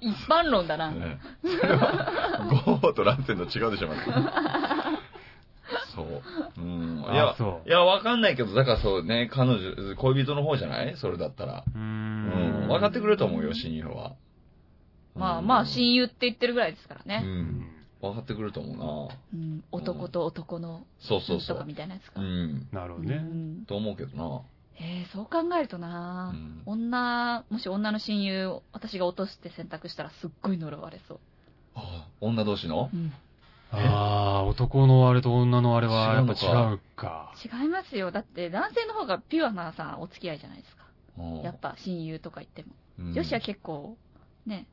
[0.01, 0.89] 一般論だな。
[0.91, 4.01] ねそれは、ゴーとランセンの違うでしょ、まず
[5.95, 6.21] そう。
[6.57, 7.05] うん。
[7.13, 10.95] いやあ、そういや、わかんないけど、だからそうね、彼女、恋人の方じゃない？
[10.97, 11.63] それだったら。
[11.73, 12.65] うん。
[12.65, 12.67] ん。
[12.67, 14.13] 分かってくれると思うよ、親友は。
[15.15, 17.19] まあまあ、親友って言ってるぐらいですからうね。
[17.19, 17.69] ん。
[18.01, 19.15] 分かってくれると思うな。
[19.33, 21.67] うん、男と男の、そうそうそとかう。
[21.67, 22.19] みたいなやつか。
[22.19, 22.67] うん。
[22.71, 23.15] うなるほどね。
[23.17, 24.41] んと思うけどな。
[24.75, 31.19] えー、そう考えるとな、うん女、もし女の親友を私が落として選択したらすっごい呪われそう。
[31.75, 32.89] あ女同士の？
[32.91, 33.13] うん、
[33.71, 37.33] ああ、男のあれと女のあれはやっぱ違うか。
[37.45, 38.11] 違いますよ。
[38.11, 40.83] だって男性の方がピュアなさ、お付き合いじゃないですか。
[41.19, 42.69] うんやっぱ親友とか言っても。
[42.99, 43.95] うん女子は結構、
[44.47, 44.65] ね、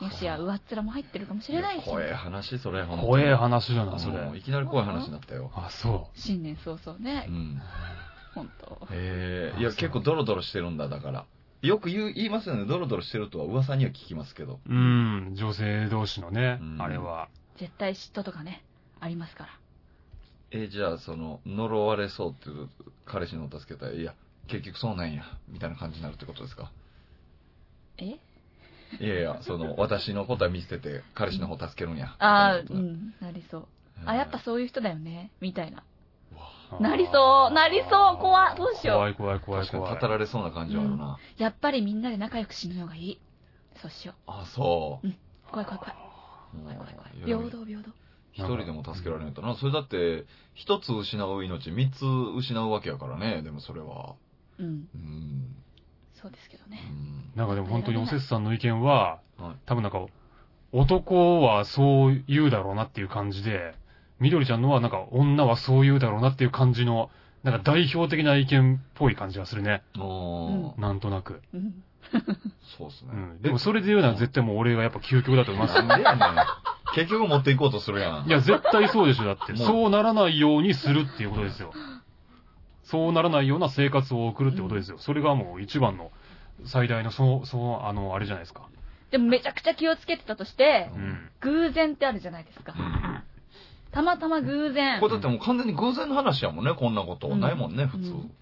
[0.00, 1.84] もしや上っ面も入ってるかもしれないし。
[1.84, 4.38] 怖い話、それ、ほんと怖え話だな、そうんれ。
[4.38, 5.50] いきなり怖い話になったよ。
[5.54, 7.62] あ、そ新年早々ねう、ん。
[8.34, 8.88] 本当。
[8.92, 11.24] へえ、いや、結構ドロドロしてるんだ、だから。
[11.62, 14.60] よく言う、言いますよね、ドロドロしてるとは噂には聞きますけど。
[14.68, 14.74] う。
[14.74, 17.28] うん、女性同士のねう、んあれは。
[17.56, 18.62] 絶対嫉妬とかね、
[19.00, 19.50] ありますから。
[20.50, 22.68] え、じゃあ、その、呪われそうっていう
[23.06, 24.14] 彼氏の方助けたら、いや、
[24.46, 26.70] 結局そうなんや、みたいな感じになるってことですか？
[27.98, 28.18] え？
[29.00, 32.16] いやいや、その、私のことは見捨てて、彼氏の方助けるんや。
[32.18, 33.66] ああ、うなん、なりそう。
[34.04, 35.82] あ、やっぱそういう人だよね、みたいな。
[36.80, 40.00] なりそうなりそう怖っどうしよう怖い怖い怖い確かに怖い。
[40.00, 41.18] 語られそうな感じはあるな。
[41.38, 43.20] やっぱりみんなで仲良く死ぬのがいい。
[43.80, 45.06] そうしよあ、そう。
[45.06, 45.14] う。
[45.50, 45.94] 怖い怖い怖い。
[46.62, 47.12] 怖い怖い怖い。
[47.24, 47.90] 平等平等。
[48.32, 49.54] 一人でも助けられないとな。
[49.56, 52.04] それだって、一つ失う命、三つ
[52.36, 54.16] 失うわけやからね、でもそれは。
[54.58, 55.56] うん、うん。
[56.26, 56.78] そうですけどうね。
[56.78, 60.04] んなんかでも本当におせつさんの意見は、はい多分なんか、
[60.72, 63.74] 男はそう言うだろうなっていう感じで、
[64.18, 67.10] みどりちゃんのはなんか女はそう言うだろうなっていう感じの、
[67.42, 69.82] なんか代表的な意見っぽい感じがするね。
[70.78, 71.42] なんとなく。
[71.54, 71.84] うん。
[72.78, 73.10] そうっすね。
[73.12, 73.42] うん。
[73.42, 76.36] でもそれで言うのは絶対もう俺がやっぱ究極だと思います なんでやねん。
[76.94, 78.26] 結局持っていこうとするやん。
[78.26, 79.24] いや、絶対そうでしょ。
[79.24, 79.54] だって。
[79.56, 81.72] そうならないようにするっていうことですよ。
[82.90, 84.98] そうならないような生活を送るってことですよ。
[84.98, 86.10] それがもう一番の
[86.64, 88.68] 最大の、そう、そう、あの、あれじゃないですか。
[89.10, 91.30] でもめちゃくちゃ気をつけてたとしてう、うん。
[91.40, 92.74] 偶然ってあるじゃないですか。
[93.92, 97.28] たまたま偶然これ、だってもう完全に偶然の話やもんね、こんなこと。
[97.28, 98.10] うんないもんね、普通。
[98.10, 98.32] うんうん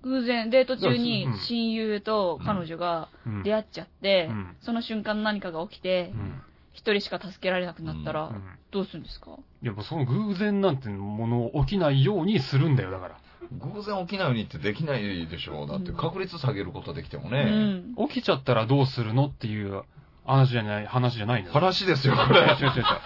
[0.00, 3.42] 偶然デート中にうん親友と彼女がうん。
[3.42, 6.42] 出会っちゃってうん、その瞬間何かが起きてう、ん。
[6.72, 8.42] 一人しか助けられなくなったらう、ん。
[8.70, 9.32] どうするんですか？
[9.62, 13.18] いや、もうその偶然なんてもの起きないようにするんだよ、だから。
[13.52, 15.66] 偶然起きないようにってできないでしょ。
[15.66, 17.44] だってうん確率下げることできてもうね。
[17.44, 17.94] ん。
[18.08, 19.82] 起きちゃったらどうするのっていう
[20.24, 21.54] 話じゃない、話じゃないんだよ。
[21.54, 22.46] 話ですよ、こ違う違う違れ。
[22.46, 22.54] う。
[22.74, 22.98] だか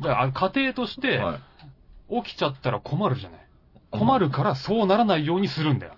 [0.00, 1.40] ら、あ家庭として、はい
[2.24, 3.46] 起きちゃったら困るじゃない。
[3.90, 5.94] 困るからそうならないようにするんだよ。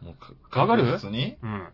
[0.00, 0.84] もうわかる？
[1.10, 1.36] に？
[1.42, 1.68] うん。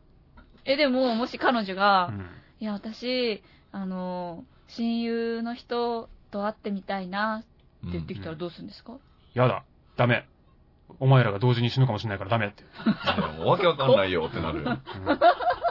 [0.65, 2.29] え、でも、もし彼女うが、ん。
[2.59, 7.47] いや、私、あの、親友の人と会ってみたいなって
[7.93, 8.95] 言ってきたらどうするんですか？
[9.35, 9.63] やだ。
[9.97, 10.27] ダメ。
[10.99, 12.65] お前らが同時に死ぬかもしれないからダメって。
[13.39, 14.71] もうわけわかんないよってなるよ。
[14.71, 14.79] うん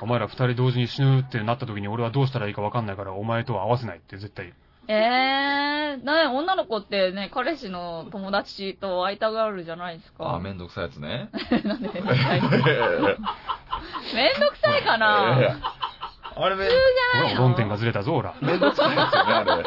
[0.02, 4.54] お前ら二人同時に死ぬってなった時に俺はどうしたらいいかわかんないからお前とは合わせないって絶対。
[4.88, 10.34] えー、な女の子ってね、彼氏の友達と会いたがるじゃないですか。
[10.34, 11.30] あ、めんどくさいやつね。
[11.64, 13.14] なんでめんどくさいの めん
[14.40, 15.60] どくさいかな
[16.42, 16.76] あれめん、ほ
[17.28, 18.36] ら、論点がずれたぞ、ほら。
[18.42, 19.64] めんどくさいですよね、あれ。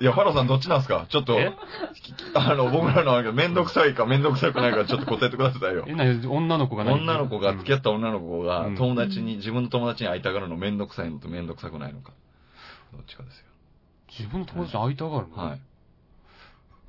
[0.00, 1.06] いや、ファローさんどっちなんすか？
[1.08, 1.52] ちょっと、え？
[2.34, 5.94] あの、僕らのあれめんどくさいかめんどくさくないかちょっと答えてくださいよえ、。
[5.94, 7.00] なに、女の子が何？
[7.02, 12.12] 女の子が、付き合った女の子がうん友達に、自分の友達に会いたがるのめんどくさいのとめんどくさくないのか。
[12.92, 13.44] どっちかですよ。
[14.18, 15.36] 自分の友達に会いたがるの？
[15.36, 15.60] はい。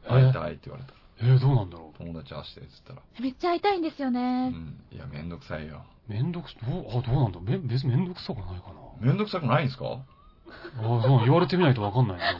[0.05, 0.09] え？
[0.09, 0.97] 会いたいって言われたら。
[1.21, 3.01] えー、どうなんだろ友達会わしてって言ったら。
[3.21, 4.49] めっちゃ会いたいんですようね。
[4.49, 4.82] ん。
[4.91, 5.86] いや、めんどくさいよ。
[6.09, 6.11] う。
[6.11, 7.39] めんどく、どう、あ、どうなんだ？
[7.41, 9.07] め、別にめんどくさくないかな。
[9.07, 10.05] めんどくさくないんすか？
[10.77, 12.39] あそう、言われてみないとわかんないな。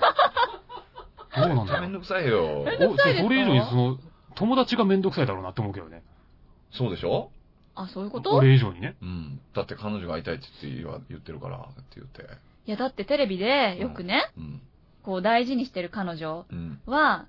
[1.48, 1.82] どうなんだ。
[1.82, 2.64] めんどくさいよ。
[2.66, 3.26] めんどくさいですか？
[3.26, 3.98] おそれ以上にその、
[4.36, 6.04] 友達がめんどくさいだろうなって思うけどね。
[6.72, 7.32] そうでしょ？
[7.76, 8.36] あ、そういうこと？
[8.36, 8.96] 俺以上にね。
[9.02, 9.40] うん。
[9.56, 12.22] だって彼女が会いたいって言って言ってるから、って言って。
[12.68, 14.62] いや、だってテレビでよくね、うん。
[15.02, 16.80] こう大事にしてる彼女うん。
[16.86, 17.26] は、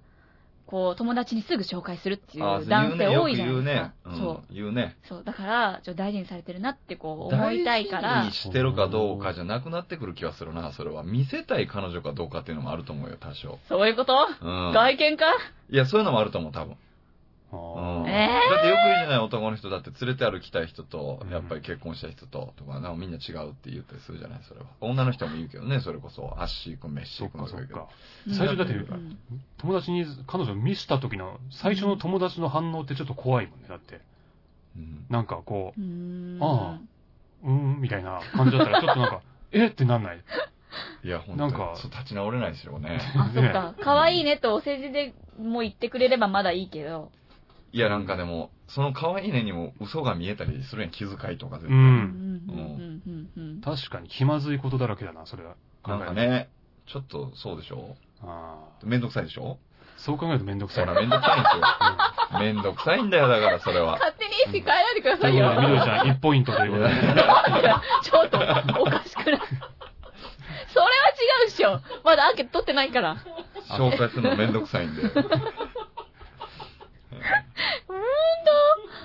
[0.67, 4.03] こう友達にすぐ紹介するっていあう男性多いじゃないですか。
[4.05, 4.19] 言うね。
[4.19, 4.55] そう。
[4.55, 4.73] 言うね。
[4.73, 4.73] うん。
[4.73, 4.97] 言うね。
[5.09, 5.25] そう。
[5.25, 11.03] だから、ちょ大事にされてるなってこう思いたいから大事に、してるかどうかじゃなくなってくる気はするな、それは。
[11.03, 13.59] 見せたい彼女かどうかっていうのもあると思うよ、多少。
[13.69, 14.15] そういうこと？
[14.41, 14.73] うん。
[14.73, 15.27] 外見か？
[15.71, 16.77] いや、そういうのもあると思う、多分。
[18.07, 24.67] えーだってよく言うじゃない、男の人だって連れて歩きたい人とう、んやっぱり結婚した人と、とか、なんかみんな違うって言ったりするじゃない、それは。
[24.81, 27.89] 女の人も言うけどね、それこそ、アッシー君、メッシー君もそう言うけど。
[28.37, 29.19] 最初だってうん
[29.59, 33.67] 友達に彼女を見した時の最初の友達の反応ってちょっと怖いもんね。
[33.69, 34.01] だって。
[34.77, 36.39] うんなんかこうーん。
[36.43, 36.81] あ
[37.45, 39.21] う、ん、みたいな感じだったらちょっとなんか、
[39.53, 40.23] えってなんない？
[41.05, 42.99] いや、本当になんかそう立ち直れないですよね。
[43.17, 43.75] あ、そっか。
[43.81, 47.13] 可愛いねとお世辞でも言ってくれればまだいいけど。
[47.75, 51.77] いや、なんかでも、その可愛いねにも嘘が見えたりするやん、気遣いとか絶対。
[51.77, 52.41] うん。
[53.37, 55.57] うん確かに気まずいことだらけだな、それは。
[55.85, 56.51] なんかね、
[56.87, 58.87] ちょっとそうでしょああ。
[58.87, 59.59] めんどくさいでしょ
[59.97, 60.93] そう考えるとめんどくさいな。
[60.93, 62.39] ほら、めんどくさいんですよ。
[62.39, 63.95] めんどくさいんだよ、だからそれは。
[63.95, 65.61] 勝手に意識変えないでくださいいうこと。
[65.61, 66.91] で、みどりちゃん1ポイントということで。
[66.91, 69.41] いやちょっと、おかしくない。
[70.69, 71.81] それは違うっしょ。
[72.05, 73.17] まだアンケート取ってないから。
[73.77, 75.03] 紹介するのめんどくさいんで。
[77.87, 77.99] ほん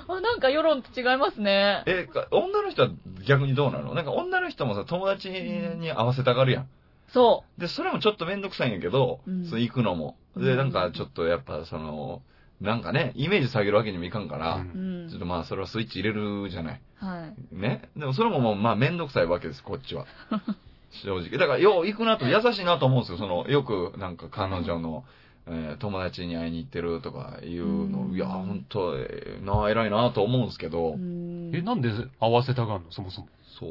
[0.08, 1.84] とあ、なんか世論と違いますね。
[1.86, 2.90] え、か女の人は
[3.28, 3.94] 逆にどうなの？
[3.94, 6.68] なんか女の人もさ、友達に合わせたがるやん。
[7.14, 10.16] そで、それもちょっとめんどくさいんやけど、うんその行くのも。
[10.36, 12.22] で、うんなんかちょっとやっぱその、
[12.62, 14.62] なんかね、イメージ下げるわけにもいかんから、うう。
[14.62, 15.20] うんんちょっ。
[15.20, 16.82] とまあそれはスイッチ入れるじゃない。
[16.98, 17.56] はい。
[17.56, 17.90] ね？
[17.96, 20.06] でもそれももうまあめんどくさいわけです、こっちは。
[21.04, 21.38] 正直。
[21.38, 23.18] だから、よう行くなと優しいなと思うんですよ。
[23.20, 25.04] その、よくなんか彼女の、
[25.50, 31.90] えー友達に会いに行ってるとかいうの、うんいや、本当えーなあ、偉いなと思うんですけど、うんえ、なんで
[32.20, 32.92] 合わせたがんの？
[32.92, 33.28] そもそも。
[33.60, 33.70] そう。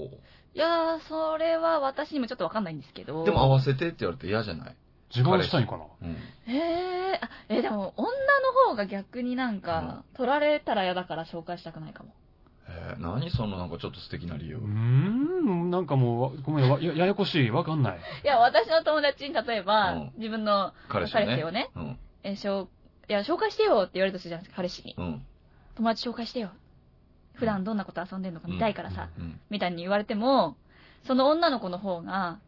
[0.55, 3.25] いやー、それは私にもちょっとわかんないんですけど。
[3.25, 4.75] でも合わせてって言われて嫌じゃない？
[5.15, 5.85] 自慢したいんかな？
[6.03, 6.17] うん。
[6.53, 8.13] へーあえ、でも、女の
[8.71, 12.11] 方が逆になんか、取られたら嫌だから紹介したくないかも。
[12.69, 14.65] えー何そのなんかちょっと素敵な理由うー。
[14.67, 17.51] ん、なんかもうわ、ごめん、わやややこしい。
[17.51, 17.99] わかんない。
[18.25, 21.71] いや、私の友達に例えば、うん自分の彼氏をね。
[21.77, 21.99] うん。
[22.25, 22.69] え、しょう、
[23.09, 24.95] いや、紹介してよって言われたとするじゃないですか、彼氏に。
[24.99, 25.23] うん。
[25.77, 26.51] 友達紹介してよ。
[27.35, 29.41] 普段どんなこと遊んでんのか見たいからさ、うん。
[29.49, 30.57] みたいに言われても、
[31.07, 32.39] その女の子の方が、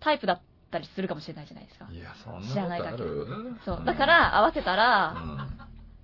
[0.00, 1.88] タイプだったりするかもしれないじゃないですか。
[1.92, 3.84] いや、そん知らなないことあるそう。
[3.84, 5.58] だか、ら、合わせたうら、ん。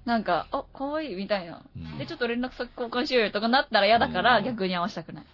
[0.04, 1.62] なんか、あ、可愛いみたいな。
[1.76, 5.24] うんで、ちょっと連絡先交換しようよとかなったら嫌だから、うん逆に合わせたくない。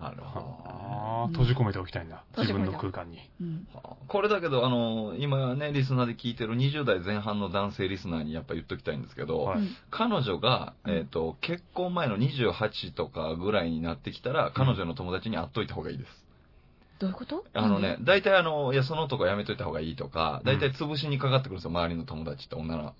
[0.00, 0.52] なるほどね。
[0.64, 2.24] ああ、閉じ込めておきたいんだ。
[2.38, 3.18] 自分の空間に。
[3.40, 3.68] うん。
[4.08, 9.54] これだけど、あの、今ね、リスナーで聞いてる20代前半の男性リスナーにやっぱ言っときたいんですけど、
[9.90, 16.10] 彼女が、うんえっ、と、結婚前の28とかぐらいになってきたら、彼女の友達に会っといた方がいいです。
[16.98, 17.44] どういうこと？
[17.54, 22.94] あのね、大体あの、いや、その男やめといた方がいいとか、うん大体潰しにかかってくるんですよ、周りの友達って、女の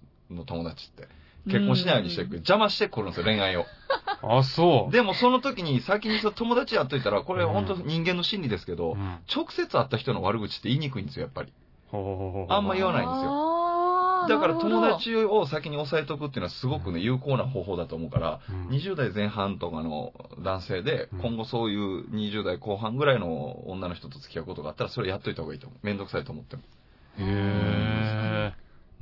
[0.45, 1.09] 友達って。
[1.47, 2.35] 結婚しないようにしてくる。
[2.37, 3.65] 邪魔してくるんですよ、恋愛を。
[4.23, 4.93] あ、そう。
[4.93, 11.53] でもその時に先にその友達やっといたら、これ本当人間の心理ですけど、うん直接会った人の悪口って言いにくいんですよ、やっぱり。
[11.89, 13.31] ほうほうほうほうあんま言わないんですよ
[14.23, 25.87] あーだから友達を先に押さえとくっていうのはすごくね、有効な方法だと思うから、うん20代前半とかの男性でうん、今後そういう20代後半ぐらいの女の人と付き合うことがあったら、それやっといた方がいいと思う。
[25.87, 26.63] めんどくさいと思っても。
[27.19, 28.53] へ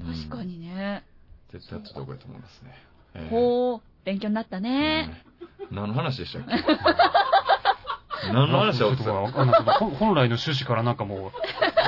[0.01, 0.45] うん確か。
[0.45, 1.05] にね。
[1.53, 2.75] 絶対やった方がいいと思いますね。
[3.15, 5.09] えーほう、勉強になったね。
[5.09, 5.25] ね
[5.71, 6.55] 何の話でしたっけ？
[8.33, 11.31] 何の話だちょっとわかんないけどほん本来の趣旨からなんかも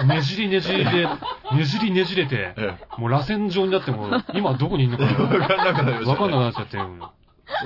[0.02, 1.06] う、ねじりねじりで、
[1.52, 5.38] ねじりねじれて、えもう螺旋状になっても、今どこにいるのかえ。
[5.38, 6.10] わかんなくなりました、ね。
[6.12, 6.84] わかんなくなっちゃってる。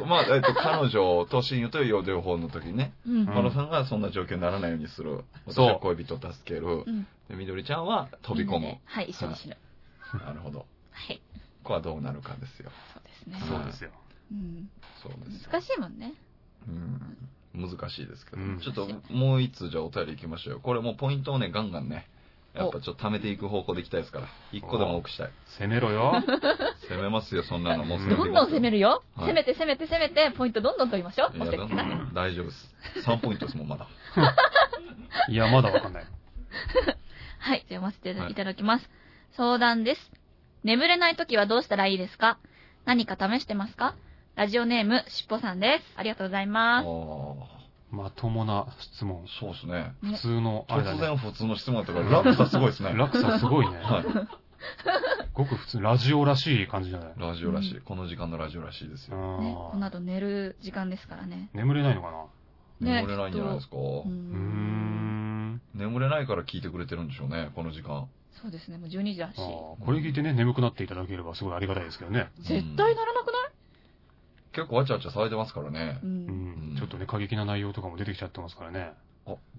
[0.07, 3.24] まあ、えっと、彼女と親友という両方の時にね、うん。
[3.26, 5.24] マロさんがそんな状況にならないようにする。
[5.47, 6.90] 私そうは恋人を助けるう。
[6.90, 7.07] ん。
[7.28, 8.78] で、みどりちゃんは飛び込む。
[8.86, 9.57] はい、一緒に死ぬ。
[10.24, 10.66] なるほど。
[11.64, 11.82] はい。
[11.82, 12.70] ここはどうなるかですよ。
[12.94, 13.48] そうですね。
[13.48, 13.90] そうですよ。
[14.32, 14.70] うん。
[15.02, 15.50] そうですよ。
[15.50, 16.14] 難しいもんね。
[16.68, 17.16] うん。
[17.54, 18.42] 難しいですけど。
[18.42, 20.60] うんちょっと、もう一通じゃあお便り行きましょうよ。
[20.60, 22.08] これもうポイントをね、ガンガンね、
[22.54, 24.28] やっぱちょっと貯めていく方向でいきたいですから。
[24.52, 25.30] 一個でも多くしたい。
[25.58, 26.14] 攻めろよ。
[26.88, 27.84] 攻めますよ、そんなの。
[27.84, 28.76] もううんどんどん攻める。
[28.76, 29.02] るよ。
[29.16, 31.36] はい攻めて攻めて攻めて、ポイントどんどん取りましょう。
[31.36, 32.74] いや、だおせっか大丈夫です。
[33.08, 33.88] 3ポイントですもん、まだ。
[35.28, 36.04] いや、まだわかんない。
[37.38, 38.88] はい、じゃあ読ませていただきます。
[39.32, 40.23] 相談です。
[40.64, 42.38] 眠れない時はどうしたらいいですか？
[42.86, 43.94] 何か試してますか？
[44.34, 45.84] ラジオネーム、しっぽさんです。
[45.96, 46.86] ありがとうございあます。
[46.88, 47.64] あ。
[47.94, 49.24] まともな質問。
[49.38, 49.92] そうですね。
[50.02, 50.98] 普通の、あれだね。
[50.98, 52.94] 突然普通の質問だったから、落差すごいですね。
[52.98, 53.76] 落差すごいね。
[53.76, 54.04] はい。
[55.34, 57.12] ごく普通、ラジオらしい感じじゃない？
[57.18, 57.76] ラジオらしい。
[57.76, 59.16] うこの時間のラジオらしいですよ。
[59.40, 61.50] ね、この後寝る時間ですからね。
[61.52, 62.24] 眠れないのかな？
[62.80, 63.76] ね眠れないんじゃないですか？
[63.76, 65.52] ううーん。
[65.54, 65.60] ん。
[65.74, 68.08] 眠れないから聞いてくれてるんでしょうね、この時間。
[68.43, 69.41] そうですね、もう12時だしあ。
[69.43, 69.45] ー
[69.85, 72.28] これ聞いてね、眠くなっていただければすごいありがたいですけどね。
[72.39, 73.51] 絶対ならなくない？
[74.53, 76.07] 結構わちゃわちゃされてますからねう。。
[76.07, 76.76] うんん。
[76.76, 78.93] ちょっとね、過激な内容とかも出てきちゃってますからね。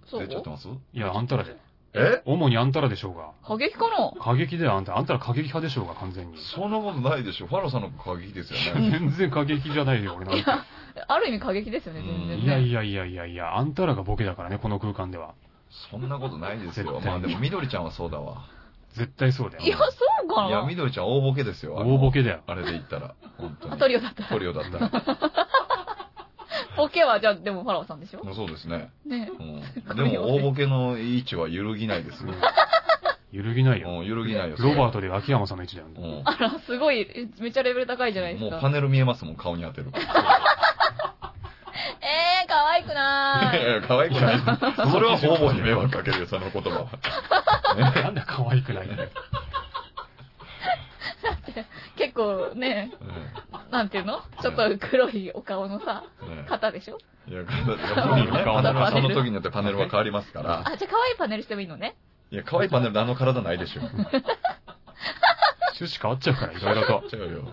[0.05, 0.21] そう？
[0.21, 0.67] 出ちゃってます？
[0.67, 1.55] いや、あんたらで。
[1.93, 2.21] え？
[2.25, 3.31] 主にあんたらでしょうが。
[3.47, 4.11] 過激かな？
[4.21, 4.97] 過激だよ、あんた。
[4.97, 6.37] あんたら過激派でしょうが、完全に。
[6.55, 7.47] そんなことないでしょ。
[7.47, 8.91] ファロさんの過激ですよね。
[8.99, 10.41] 全然過激じゃないよ、俺なんて。
[10.41, 10.65] いや、
[11.07, 12.43] ある意味過激ですよね、全然ね。
[12.43, 15.33] いやいやいやいやいや、あんたらがボケだからね、この空間では。
[15.91, 16.85] そんなことないですよ。
[16.93, 18.43] 絶対まあでも、みどりちゃんはそうだわ。
[18.95, 19.63] 絶対そうだよ。
[19.63, 19.83] いや、そ
[20.25, 21.79] うかいや、なみどりちゃん大ボケですよ。
[21.79, 22.41] あの大ボケだよ。
[22.47, 23.15] あれで言ったら。
[23.37, 23.79] 本当あに。
[23.79, 24.29] トリオだったら。
[24.29, 24.91] トリオだったら。
[26.77, 28.21] ボケは、じゃあ、でもファラオさんでしょ？
[28.33, 28.89] そうですね。
[29.05, 29.95] ねうん。
[29.95, 32.33] でも、大ボケの位置は揺るぎないですよ。
[33.31, 33.89] 揺るぎないよ。
[33.89, 34.55] うん、揺るぎないよ。
[34.59, 35.87] ロバートで秋山さんの位置だよ。
[35.95, 36.21] うん。
[36.23, 38.51] あら、すごい、えめっちゃレベル高いじゃないですか。
[38.51, 39.91] もうパネル見えますもん、顔に当てる。
[42.65, 44.39] えー、可愛くないやいや、可愛くない。
[44.91, 46.87] それは方々に迷惑かけるよ、その言葉は。
[48.03, 49.09] なんだ可愛くないって。
[51.97, 54.21] 結構ね、うんなんていうの？
[54.41, 56.97] ちょっと黒いお顔のさ、ね方でしょ？
[57.27, 57.53] いや、やっぱ
[58.17, 60.59] りね、パネルはその時によってパネルは変わりますから。
[60.65, 61.95] あ、じゃあ可愛いパネルしてもいいのね？
[62.31, 63.81] いや、可愛いパネルであの体ないでしょ。
[65.79, 67.15] 趣旨変わっちゃうから、いろいろと。
[67.15, 67.39] 違うよ。
[67.39, 67.45] うん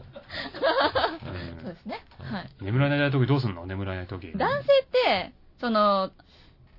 [1.64, 2.04] そうですね。
[2.18, 2.50] はい。
[2.60, 3.66] 眠らない時どうすんの？
[3.66, 4.32] 眠らない時。
[4.32, 6.10] 男性って、その、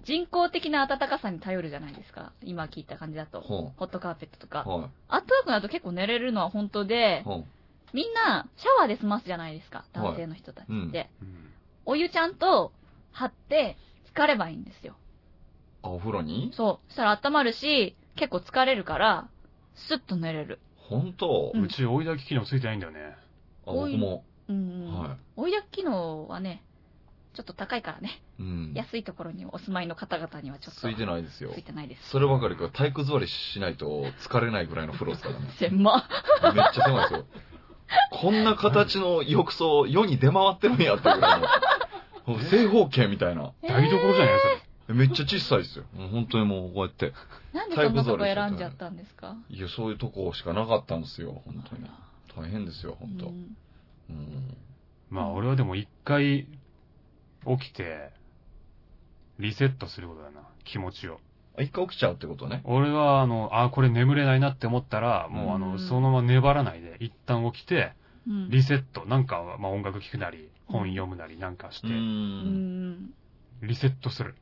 [0.03, 2.33] 人工的な暖かさに頼るじゃないですか。
[2.43, 3.41] 今聞いた感じだと。
[3.41, 4.63] ほホットカーペットとか。
[4.63, 7.23] はあったかくなると結構寝れるのは本当で
[7.93, 9.85] みんなシャワーで済ますじゃないですか。
[9.93, 10.73] 男性の人たちって。
[10.73, 11.09] うんうん
[11.85, 12.71] お湯ちゃんと
[13.11, 13.75] 張って
[14.05, 14.95] 浸かればいいんですよ。
[15.81, 16.53] あ、お風呂に？
[16.55, 16.87] そう。
[16.87, 19.27] そしたら温まるし、結構疲れるから、
[19.75, 20.59] スッと寝れる。
[20.89, 21.51] 本当？
[21.53, 23.15] うんうち追い炊き機能ついてないんだよね。
[23.65, 24.23] あ、僕も。
[24.49, 24.93] うん、うん。
[24.93, 26.63] は追い焼き機能はね、
[27.33, 28.21] ちょっと高いからね。
[28.39, 28.43] い。
[28.43, 28.73] うん。
[28.75, 30.81] 安いところにお住まいの方々にはちょっと。
[30.81, 31.59] ついてないですよつ。
[31.59, 32.09] いてないです。
[32.09, 35.47] そればかりか、体育座りしないと疲れないぐらいの風呂ですからね。
[35.57, 36.53] 狭っ。
[36.53, 37.25] めっちゃ狭いですよ。
[38.11, 41.47] こんな形の浴槽、世に出回ってるんやってぐらいの。
[42.49, 43.51] 正方形みたいな。
[43.61, 44.39] 台所じゃない？
[44.39, 44.62] それ。
[44.87, 45.85] めっちゃ小さいですよ。
[45.93, 47.13] もう本当にもうこうやって。
[47.53, 49.37] なんでそんなとこ選んじゃったんですか？
[49.49, 51.41] いや、そういうとこしかなかったんですよ。
[51.45, 51.89] 本当に。
[52.35, 53.25] 大変ですよ、う本当。
[53.27, 53.55] ん
[54.09, 54.57] うん。
[55.09, 56.47] まあ俺はでも一回
[57.45, 58.11] 起きて、
[59.39, 60.41] リセットすることだな。
[60.65, 61.19] 気持ちを。
[61.57, 62.61] あ一回起きちゃうってことね。
[62.65, 67.93] 俺は、あの、あ、これ眠れないなって思ったら、もうあうんの、そのまま粘らないで、一旦起きて、
[68.27, 68.49] うん。
[68.49, 69.05] リセット。
[69.05, 71.87] なんか、まあ音楽聴くなり、本読むなりなんかしう。
[71.87, 73.13] て、うんん。
[73.61, 74.35] リセットする。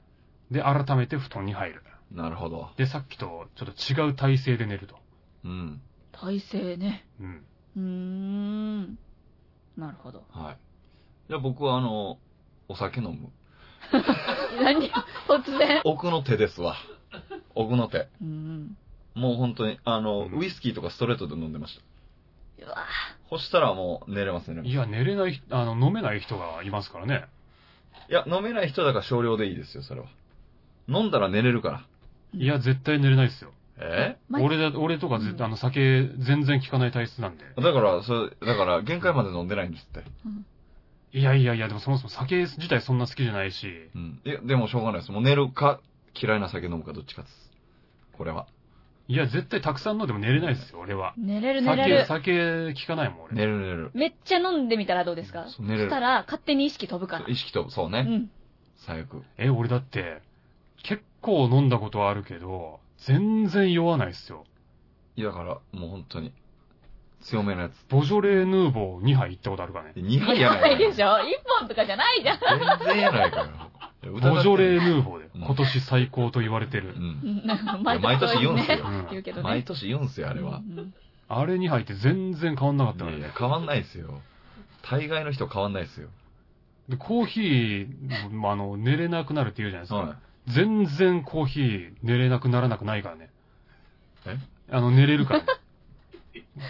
[0.52, 1.82] で、改めて布団に入る。
[2.12, 2.70] なるほど。
[2.78, 4.96] で、さっきとちょっと違う体勢で寝ると。
[5.46, 5.82] うん。
[6.12, 7.06] 体勢ね。
[7.20, 7.46] うん。
[7.78, 9.00] うーん。
[9.78, 10.24] なるほど。
[10.32, 10.58] はい。
[11.30, 12.18] じゃあ僕はあの、
[12.68, 13.30] お酒飲む。
[14.62, 14.92] 何？
[15.28, 15.82] 突然。
[15.86, 16.76] 奥の手ですわ。
[17.56, 18.10] 奥の手。
[18.22, 18.78] うん。
[19.16, 21.82] もう本当に、あの、うんウイスキーとかストレートで飲んでました。
[22.66, 22.86] うわ
[23.30, 24.62] そしたらもう寝れますね。
[24.68, 27.26] いや、寝れない、あの、飲めない人がいますからね。
[28.10, 30.08] いや、飲めない人だから少量でいいですよ、それは。
[30.92, 31.86] 飲んだら寝れるから。
[32.34, 33.52] いや、絶対寝れないですよ。
[33.78, 34.18] え？
[34.30, 37.44] 毎俺だ、俺とか絶うん対、あの、酒全然効かない体質なんで。
[37.56, 40.04] だから、それ、だから、限界まで飲んでないんですって。
[40.26, 40.46] うん
[41.14, 44.22] いやいやいや、でもそもそも酒自体そんな好きじゃないし、うん。
[44.24, 45.12] いや、でもしょうがないです。
[45.12, 45.82] もう寝るか、
[46.16, 47.52] 嫌いな酒飲むかどっちかです。
[48.14, 48.48] これは。
[49.10, 51.14] いや、絶対たくさん飲んでも寝れないですよ、俺は。
[51.18, 52.74] 寝れる寝れ酒、る。
[52.74, 53.36] 酒効かないもん、俺。
[53.36, 53.92] 寝る寝る。
[53.94, 55.48] めっちゃ飲んでみたらどうですか？
[55.50, 57.26] そう寝れるそしたら、勝手に意識飛ぶから。
[57.28, 58.06] 意識と、そうね。
[58.08, 58.32] うん。
[58.78, 59.22] 最悪。
[59.38, 60.22] え、俺だって、
[60.84, 64.46] 結構飲んだことはあるけど、全然酔わないっすよ。
[65.16, 66.34] いや、だから、もう本当に。
[67.22, 67.74] 強めのやつ。
[67.90, 69.94] ボジョレーヌーボー2杯行ったことあるからね。
[69.96, 70.78] 2杯やないかよ。
[70.78, 71.20] でしょ ?1
[71.60, 72.40] 本とかじゃないじゃん。
[72.80, 74.14] 全然やないかよ。
[74.14, 74.82] ボジョレーー。
[74.82, 77.00] ヌーボーでうん今年最高と言われてるう。
[77.00, 77.44] ん。
[77.84, 79.44] 毎毎年言うんすようん言うけどね。
[79.44, 80.58] 毎年言うんすよ、あれは。
[80.58, 80.94] うんうん
[81.34, 83.32] あれ2杯って全然変わんなかったからねいや。
[83.32, 84.20] 変わんないですよ。
[84.82, 86.10] 大概の人変わんないですよ。
[86.90, 89.96] で、コーヒー、まああの、寝れなくなるって言うじゃないですか。
[89.98, 90.16] は
[90.48, 93.30] 全然コーヒー寝れなくならなくないからね。
[94.26, 94.38] え？
[94.72, 95.42] あの、寝れるから。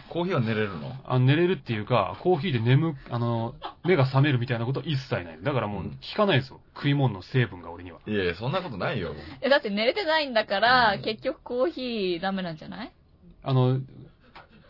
[0.09, 0.95] コーヒーは寝れるの？
[1.05, 5.39] あの寝れるっていうか、コーヒーで眠、あの、目が覚めるみたいなこと一切ない。
[5.41, 6.59] だからもううん効かないですよ。
[6.75, 7.99] 食い物の成分が俺には。
[8.07, 9.13] いやいや、そんなことないよ。
[9.41, 12.91] え、だって寝れてないんだから、うん結局コーヒーダメなんじゃない？
[13.43, 13.79] あの、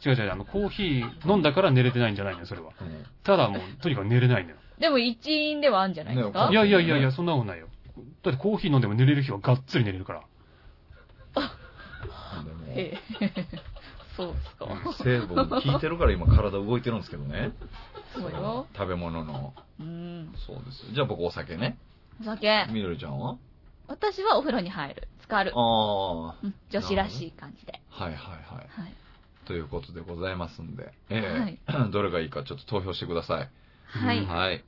[0.05, 2.71] 違う違う、あの、コーヒー飲んだから寝れてないんじゃないのよ、それは。
[2.79, 4.59] うんただもう、とにかく寝れないんだよ。
[4.79, 6.47] でも一因ではあるんじゃないですか？
[6.47, 7.67] ねいやいやいやいや、そんなことないよ。
[8.23, 10.21] だってコーヒー飲んでも寝れる日はがっつり寝れるから。
[12.43, 13.61] でもええ。
[14.17, 15.03] そうですか。
[15.03, 17.53] 成分効いてるから今体動いてるんですけどね。
[18.13, 18.67] そうよ。
[18.75, 19.53] 食べ物の。
[19.79, 20.33] うん。
[20.45, 20.93] そうです。
[20.93, 21.77] じゃあ僕お酒ね。
[22.21, 22.67] お酒。
[22.71, 23.37] みどりちゃんは？
[23.87, 25.07] 私はお風呂に入る。
[25.19, 26.35] 浸かるあ。
[26.43, 27.81] うん女子らしい感じで。
[27.89, 28.17] いはいはい。
[28.17, 28.93] はい。
[29.45, 30.93] ということでございますんで。
[31.09, 33.49] えはいえ どれがいいかちょっと投票してください。
[33.85, 34.19] はい。
[34.19, 34.63] うんはい。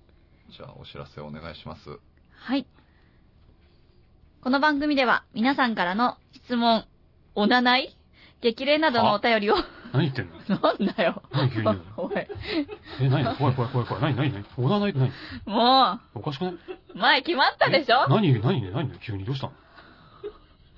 [0.52, 2.00] じゃあお知らせお願いします。
[2.36, 2.66] はい。
[4.44, 6.84] この番組では皆さんからの質問、
[7.34, 7.96] おなない
[8.42, 9.56] 激励などのお便りを、
[9.94, 10.36] 何言ってんの？
[10.60, 11.24] なんだよ。
[11.32, 11.68] 何急に。
[11.96, 12.14] おい。
[13.00, 13.24] え、何？
[13.38, 14.04] 怖い怖い怖い怖い。
[14.14, 14.18] 何？
[14.18, 14.34] 何？
[14.34, 14.46] 何？
[14.58, 15.12] おなない何？
[15.46, 16.60] もおかしくないう、
[16.94, 18.10] 前決まったでしょ？
[18.10, 18.62] 何何？
[18.62, 18.72] 何？
[18.74, 19.00] 何？
[19.00, 19.54] 急にどうしたの？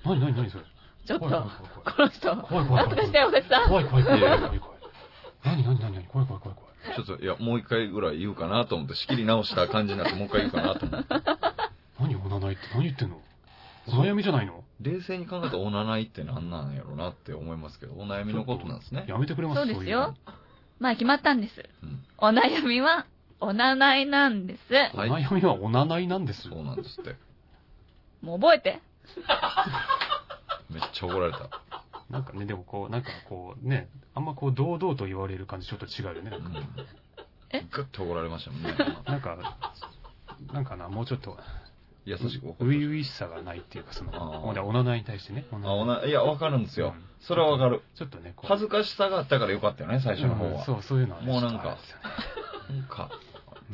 [0.04, 0.20] 何？
[0.20, 0.36] 何？
[0.36, 0.64] 何それ？
[1.04, 2.84] ちょっと、怖いこの人、怖い怖い怖い。
[2.84, 3.68] なんとかしてよ、おせつさん。
[3.68, 4.60] 怖い怖い怖い怖い。
[5.44, 5.64] 何？
[5.64, 5.80] 何？
[5.80, 5.92] 何？
[5.92, 6.04] 何？
[6.06, 6.94] 怖い怖い怖い怖い。
[6.94, 11.14] ちょっと、いや、もう一回ぐらい言うかなと思って、仕切り直した感じになって、もう一回言うかなと思って。
[11.98, 12.14] 何？
[12.14, 13.20] おなないって何言ってんの？
[13.88, 14.64] お悩みじゃないの？
[14.80, 19.04] 冷静に考えたらおなないって何なんやろなって思いますけど、お悩みのことなんですね。
[19.08, 20.30] やめてくれますそうですよい
[20.82, 21.64] 前決まったんです。
[21.82, 22.04] うん。
[22.18, 23.06] お悩みは、
[23.40, 24.60] おなないなんです。
[24.94, 26.42] お悩みはおなないなんです。
[26.42, 27.16] そうなんですって。
[28.20, 28.82] もう覚えて。
[30.70, 31.48] めっちゃ怒られた。
[32.10, 36.30] なんかね、でもこう、なんかこうね、あんまこう堂々と言われる感じちょっと違うよね。
[36.36, 36.54] うん。
[37.50, 37.64] え？
[37.72, 38.74] ぐっと怒られましたもんね。
[39.06, 39.58] なんか、
[40.52, 41.38] なんかな、もうちょっと、
[42.06, 42.88] 優しく怒初る。
[42.88, 45.44] 々しさがないっていうか、その、ほんでおなないに対してね。
[45.52, 47.04] おあ、なないおな、いや、わかるんですようん。
[47.20, 47.82] それはわかる。
[47.96, 48.48] ちょっとね、こう。
[48.48, 50.60] 恥ずかしさがあったからよかったよね、最初の方は。
[50.60, 51.76] うんそう、そういうのはねもうなんか
[52.70, 53.10] なんか、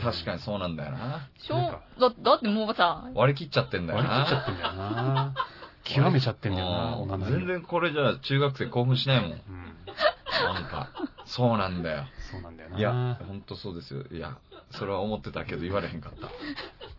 [0.00, 1.28] 確かにそうなんだよな。
[1.38, 4.42] しょなんかう、だだってもうさ、割り切っちゃってんだよ割り切っちゃな。
[4.42, 5.34] ってんだよな。
[5.84, 9.30] 極めちゃってんだよな、うんおな全然これじゃ中学生興奮しないもん。
[9.32, 9.40] うん。
[10.54, 10.88] なんか、
[11.26, 12.04] そうなんだよ。
[12.30, 12.78] そうなんだよな。
[12.78, 14.02] いや、ほんとそうですよ。
[14.10, 14.38] いや、
[14.70, 16.28] それは思ってたけど言われへんかった。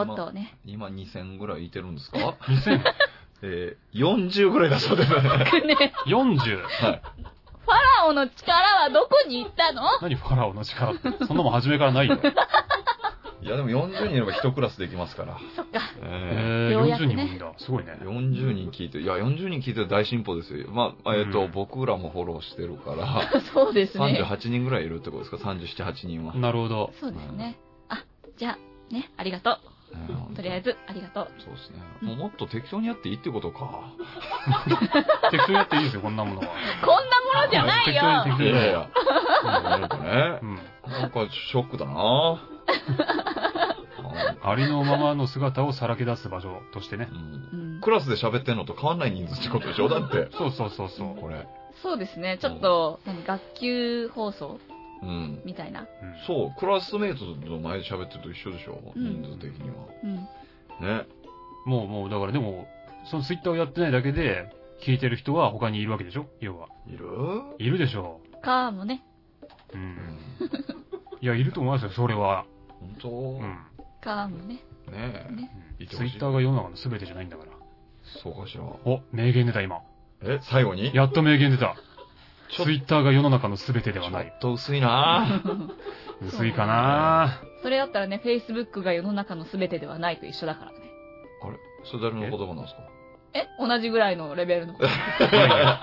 [0.05, 0.59] 今っとね。
[0.65, 2.19] 今2000ぐらいいてるんですか？
[2.49, 2.83] 2040。
[3.43, 5.19] えー、40ぐらいだそうですね。
[5.19, 5.67] はい。
[5.67, 5.75] ね、
[6.05, 7.73] ファ
[8.03, 9.83] ラオの力はどこに行ったの？
[10.03, 11.25] 何ファラオの力って？
[11.27, 12.19] そんなもん初めからないよ。
[13.45, 15.39] いやでも40人いれば1クラスできますから。
[15.55, 15.81] そっか。
[16.03, 17.53] ええー、ようやくね40人もいるんだ。
[17.59, 18.09] すごいねー、。
[18.09, 20.71] 40人聞いて、いや、40人聞いて大進歩ですよ。
[20.71, 24.19] まあ、えっ、と、うん僕らもフォローしてるから、 そうですね。
[24.27, 26.35] 38人ぐらいいるってことですか ?37、8人は。
[26.35, 26.91] なるほど。
[26.99, 27.59] そうですね。
[27.91, 28.03] あ、
[28.39, 28.57] じゃ
[28.91, 30.35] あ、ね、ありがとう。
[30.35, 31.29] とりあえず、ありがとう。
[31.39, 31.77] そうですね。
[32.01, 33.93] もうもっと適当にやっていいってことか。
[35.31, 36.47] 適当にやっていいですよ、こんなものは。
[36.47, 36.95] こん
[37.35, 38.89] なものじゃない適当に適当によいやいや。
[39.45, 40.59] なんかねう、ん。
[40.91, 42.41] なんかショックだな
[44.43, 47.15] ありのままの姿をさらけ出す場所としてねう。
[47.15, 47.19] ん
[47.59, 49.89] うんクラスで喋ってんのと変わんない人数ってことでしょ？
[49.89, 50.29] だって。
[50.37, 51.17] そうそうそうそう。
[51.21, 51.47] これ。
[51.83, 52.39] そうですね。
[52.41, 54.59] ちょっと、何、学級放送
[55.03, 55.43] うん。
[55.45, 55.81] みたいな。
[55.81, 55.87] うん
[56.27, 58.81] そう、クラスメイトの前で喋ってると一緒でしょ？
[58.97, 59.77] うん人数的には。
[60.03, 60.15] うん。
[60.17, 61.07] ね。
[61.67, 62.67] もうもう、だからでも、
[63.11, 64.51] そのツイッターをやってないだけで、
[64.83, 66.27] 聞いてる人は他にいるわけでしょ？
[66.41, 66.69] 要は。
[66.87, 67.07] いる？
[67.59, 69.05] いるでしょかもね。
[69.75, 69.77] う。
[69.77, 69.79] う。
[69.79, 70.19] うんん。
[71.21, 72.47] いや、いると思いますよ、それは。
[72.85, 73.09] 本当？
[73.09, 73.59] うん。
[74.01, 74.55] かもね。
[74.55, 74.61] ね
[75.31, 75.33] え。
[75.35, 75.51] ね。
[75.79, 77.51] いてほしいツイッターが世の中の全てじゃないんだから。
[78.23, 78.65] そうかしら。
[78.65, 79.81] お、名言出た今。
[80.23, 80.95] え、最後に？
[80.95, 81.75] やっと名言出た。
[82.51, 84.27] ちょツイッターが世の中の全てではない。
[84.27, 85.43] ちょっと薄いな
[86.23, 90.79] 薄いかなそれだったらね、Facebook が世の中の全てではないと一緒だからね。
[91.43, 91.57] あれ？
[91.85, 92.83] それ誰の言葉なんですか？
[93.33, 93.47] え？
[93.59, 94.75] 同じぐらいのレベルの。
[94.75, 95.81] いやいやいや、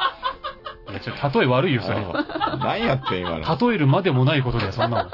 [1.03, 2.25] ちょ、例え悪いよ、それは。
[2.53, 3.69] あ 何やってん今の。
[3.69, 5.11] 例えるまでもないことで、そんなの。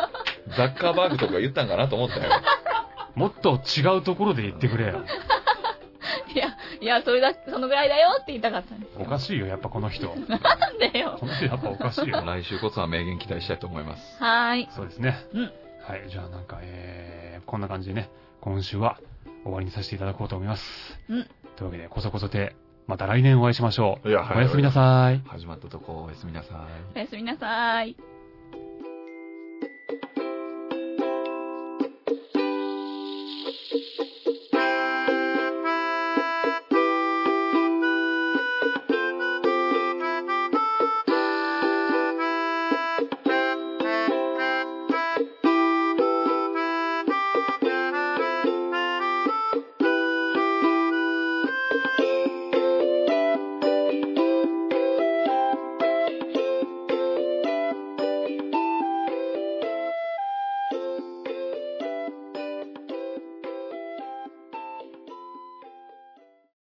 [0.56, 2.32] ザッカーバーグとか言ったんかなと思ったよ。
[3.16, 5.04] もっと違うところで言ってくれよ。
[6.34, 8.86] いや、いや、それだ、そのぐらいだよって言いたかったね。
[9.00, 10.08] おかしいよ、やっぱこの人。
[10.30, 11.26] なんでよこ。
[11.26, 12.24] の人やっぱおかしいよ。
[12.24, 14.24] 来週こそは名言期待したいと思います。
[14.24, 14.68] はーい。
[14.72, 15.18] そうですね。
[15.34, 15.52] うん
[15.88, 18.10] はい、じゃあなんか、えー、こんな感じでね、
[18.42, 19.00] 今週は
[19.44, 21.00] 終わりにさせていただこうと思います。
[21.08, 21.24] うん。
[21.56, 24.10] というわけで、こそこそて、また来年お会いしましょう。
[24.10, 25.22] いやはいおやすみなさい。
[25.28, 26.58] 始まったとこ、おやすみなさい。
[26.96, 28.17] おやすみなさーい。